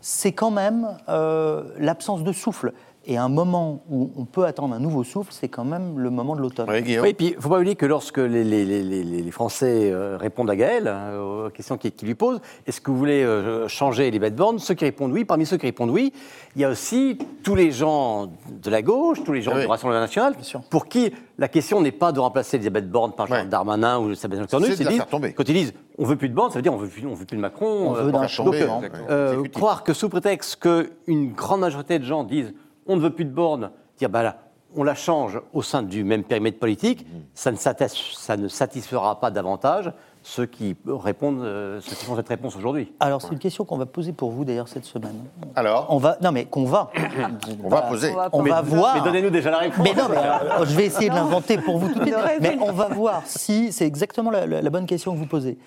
[0.00, 2.72] c'est quand même euh, l'absence de souffle.
[3.04, 6.36] Et un moment où on peut attendre un nouveau souffle, c'est quand même le moment
[6.36, 6.68] de l'automne.
[6.70, 6.76] Oui,
[7.08, 9.90] et puis il ne faut pas oublier que lorsque les, les- les- les- les Français
[9.90, 13.66] euh, répondent à Gaël, hein, aux questions qu'il lui pose, est-ce que vous voulez euh,
[13.66, 16.12] changer Elisabeth Borne Ceux qui répondent oui, parmi ceux qui répondent oui,
[16.54, 18.28] il y a aussi tous les gens
[18.62, 19.62] de la gauche, tous les gens Ah oui.
[19.62, 20.36] du Rassemblement national,
[20.70, 23.46] pour qui la question n'est pas de remplacer Elisabeth Borne par Jean.
[23.48, 25.32] Darmanin ou Sabine C'est faire tomber.
[25.32, 27.14] Quand ils disent on veut plus de Borne, ça veut dire on veut plus, on
[27.14, 27.90] veut plus de Macron.
[27.90, 28.80] On euh, veut tomber, changement.
[28.84, 28.88] hein.
[29.10, 32.54] euh, croire que sous prétexte qu'une grande majorité de gens disent
[32.86, 34.36] on ne veut plus de borne, dire bah là,
[34.74, 39.20] on la change au sein du même périmètre politique, ça, ne satis- ça ne satisfera
[39.20, 39.92] pas davantage
[40.24, 42.92] ceux qui répondent, euh, ceux qui font cette réponse aujourd'hui.
[43.00, 45.24] Alors, c'est une question qu'on va poser pour vous d'ailleurs cette semaine.
[45.56, 46.90] Alors, On va, non mais qu'on va.
[47.64, 48.12] on va poser.
[48.12, 48.94] On va On va voir.
[48.94, 49.84] Mais donnez-nous déjà la réponse.
[49.84, 52.16] Mais non, mais alors, je vais essayer de l'inventer pour vous tout de suite.
[52.40, 55.58] Mais on va voir si c'est exactement la, la- la bonne question que vous posez.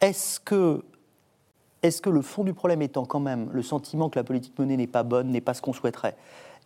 [0.00, 0.82] Est-ce que,
[1.82, 4.76] est-ce que le fond du problème étant quand même le sentiment que la politique menée
[4.78, 6.16] n'est pas bonne, n'est pas ce qu'on souhaiterait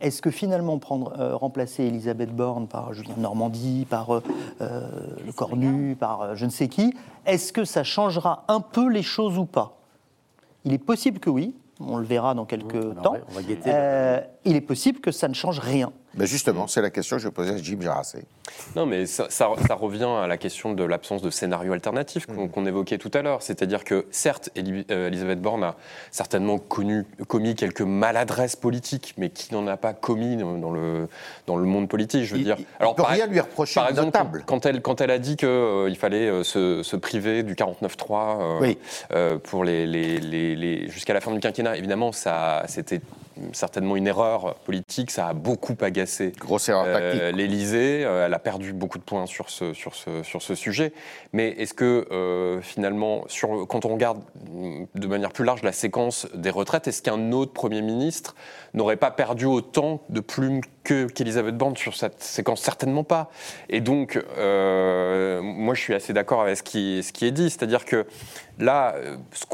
[0.01, 4.23] est-ce que finalement prendre, euh, remplacer Elisabeth Borne par Julien Normandie, par euh,
[4.61, 4.89] euh,
[5.25, 6.95] Le Cornu, par euh, je ne sais qui,
[7.27, 9.77] est-ce que ça changera un peu les choses ou pas?
[10.65, 13.17] Il est possible que oui, on le verra dans quelques on va- temps.
[13.29, 13.71] on va guetter.
[13.73, 15.93] Euh, il est possible que ça ne change rien.
[16.17, 18.25] Ben justement, c'est la question que je posais à Jim Jarassé.
[18.77, 22.47] Non, mais ça, ça- ça revient à la question de l'absence de scénario alternatif qu'on
[22.49, 23.43] qu'on évoquait tout à l'heure.
[23.43, 25.75] C'est-à-dire que, certes, euh, Elisabeth Borne a
[26.13, 31.09] certainement connu, commis quelques maladresses politiques, mais qui n'en a pas commis dans le,
[31.49, 32.57] dans le monde politique, je veux Il- dire.
[32.61, 34.45] il- on peut par- rien lui reprocher Par exemple, notable.
[34.47, 38.59] quand elle, quand elle a dit qu'il fallait euh, se, se priver du 49.3 euh,
[38.61, 38.79] Oui.
[39.13, 43.01] euh, pour les, les- les- les- jusqu'à la fin du quinquennat, évidemment, ça, c'était
[43.53, 47.21] certainement une erreur politique, ça a beaucoup agacé Grosse erreur tactique.
[47.21, 50.55] euh, l'Élysée, euh, elle a perdu beaucoup de points sur ce, sur ce, sur ce
[50.55, 50.93] sujet.
[51.33, 54.23] Mais est-ce que euh, finalement, sur, quand on regarde
[54.95, 58.35] de manière plus large la séquence des retraites, est-ce qu'un autre Premier ministre
[58.73, 63.31] n'aurait pas perdu autant de plumes que- qu'Elisabeth Borne sur cette séquence Certainement pas.
[63.69, 68.07] Et donc, euh, moi je suis assez d'accord avec ce qui, est dit, c'est-à-dire que
[68.59, 69.45] là, euh, ce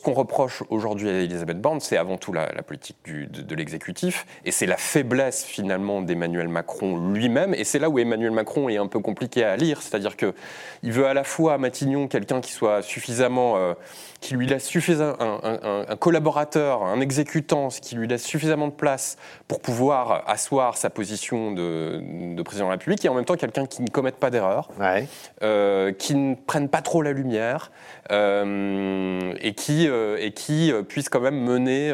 [0.00, 4.66] qu'on reproche aujourd'hui à Elisabeth Borne, c'est avant tout la, politique de, l'exécutif, et c'est
[4.66, 9.00] la faiblesse finalement d'Emmanuel Macron lui-même, et c'est là où Emmanuel Macron est un peu
[9.00, 10.34] compliqué à lire, c'est-à-dire que
[10.82, 13.74] il veut à la fois à Matignon quelqu'un qui soit suffisamment, euh,
[14.20, 19.16] qui lui laisse suffisamment un, collaborateur, un exécutant, qui lui laisse suffisamment de place
[19.48, 22.00] pour pouvoir asseoir sa position de,
[22.36, 24.68] de président de la République, et en même temps quelqu'un qui ne commette pas d'erreur,
[24.78, 25.06] Ouais.
[25.42, 27.70] euh, qui ne prennent pas trop la lumière
[28.10, 31.92] euh, et qui, euh, et qui puissent quand même mener,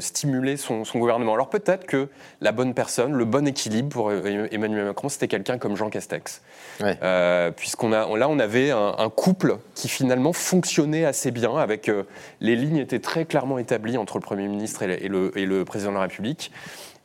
[0.00, 1.34] stimuler son, son gouvernement.
[1.34, 2.08] Alors peut-être que
[2.40, 6.42] la bonne personne, le bon équilibre pour Emmanuel Macron, c'était quelqu'un comme Jean Castex.
[6.80, 6.96] Ouais.
[7.56, 11.90] Puisqu'on a, là, on avait un, un couple qui finalement fonctionnait assez bien, avec
[12.40, 15.46] les lignes étaient très clairement établies entre le Premier ministre et le, et le- et
[15.46, 16.50] le président de la République.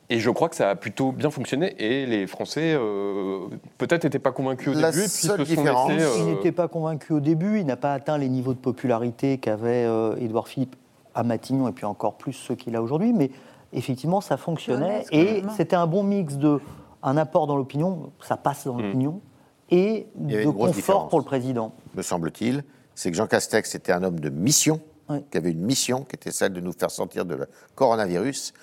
[0.10, 3.48] Et je crois que ça a plutôt bien fonctionné et les Français euh,
[3.78, 6.24] peut-être n'étaient pas convaincus au La début et puis se seule sont différence, laissés, Il
[6.24, 9.86] euh, n'était pas convaincu au début, il n'a pas atteint les niveaux de popularité qu'avait
[9.86, 10.76] euh, Édouard Philippe
[11.16, 13.32] à Matignon, et puis encore plus ceux qu'il a aujourd'hui, mais
[13.74, 15.06] effectivement, ça fonctionnait.
[15.12, 16.60] Et c'était un bon mix de
[17.02, 19.22] un apport dans l'opinion, ça passe dans l'opinion,
[19.72, 21.72] et de confort pour le président.
[21.96, 25.24] me semble-t-il, c'est que Jean Castex était un homme de mission, Oui.
[25.32, 28.54] qui avait une mission qui était celle de nous faire sortir de le coronavirus.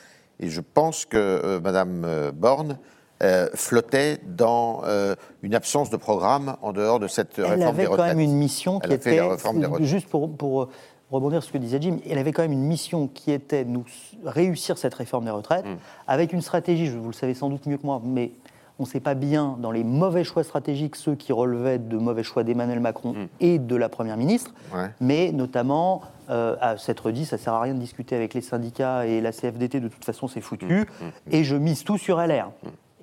[0.43, 2.77] Et je pense que euh, Madame euh, Borne
[3.23, 7.79] euh, flottait dans euh, une absence de programme en dehors de cette Elle réforme avait
[7.83, 8.09] des quand retraites.
[8.17, 9.37] même une mission qui Elle était, la
[9.79, 10.69] des juste pour, pour
[11.13, 13.71] rebondir sur ce que disait Jim, elle avait quand même une mission qui était de
[13.71, 13.85] nous
[14.25, 15.77] réussir cette réforme des retraites, Mm.
[16.09, 18.33] avec une stratégie, je- vous le savez sans doute mieux que moi, mais
[18.81, 22.25] on ne sait pas bien dans les mauvais choix stratégiques, ceux qui relevaient de mauvais
[22.25, 23.27] choix d'Emmanuel Macron Mm.
[23.39, 24.89] et de la Première ministre, Ouais.
[25.01, 26.01] mais notamment,
[26.33, 29.21] euh, à cette redit, ça ne sert à rien de discuter avec les syndicats et
[29.21, 30.85] la CFDT, de toute façon c'est foutu, Mm.
[31.31, 32.51] et je mise tout sur LR.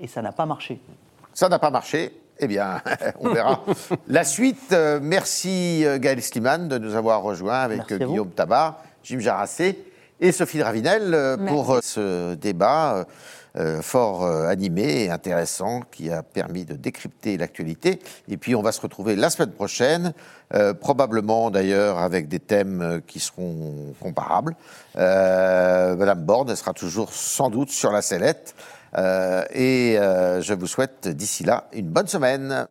[0.02, 0.82] Et ça n'a pas marché.
[1.34, 2.12] Ça n'a pas marché.
[2.40, 2.82] Eh bien,
[3.20, 3.62] on verra
[4.08, 4.72] la suite.
[4.72, 8.06] Euh, merci euh, Gaël Sliman de nous avoir rejoints avec Merci.
[8.06, 9.78] Guillaume Tabar, Jim Jarassé
[10.22, 13.06] et Sophie Dravinel euh, pour euh, ce débat
[13.58, 18.00] euh, fort euh, animé et intéressant qui a permis de décrypter l'actualité.
[18.28, 20.14] Et puis, on va se retrouver la semaine prochaine,
[20.54, 24.56] euh, probablement d'ailleurs avec des thèmes euh, qui seront comparables.
[24.96, 28.54] Madame Borne sera toujours sans doute sur la sellette.
[28.96, 32.68] Et je vous souhaite d'ici là une bonne semaine.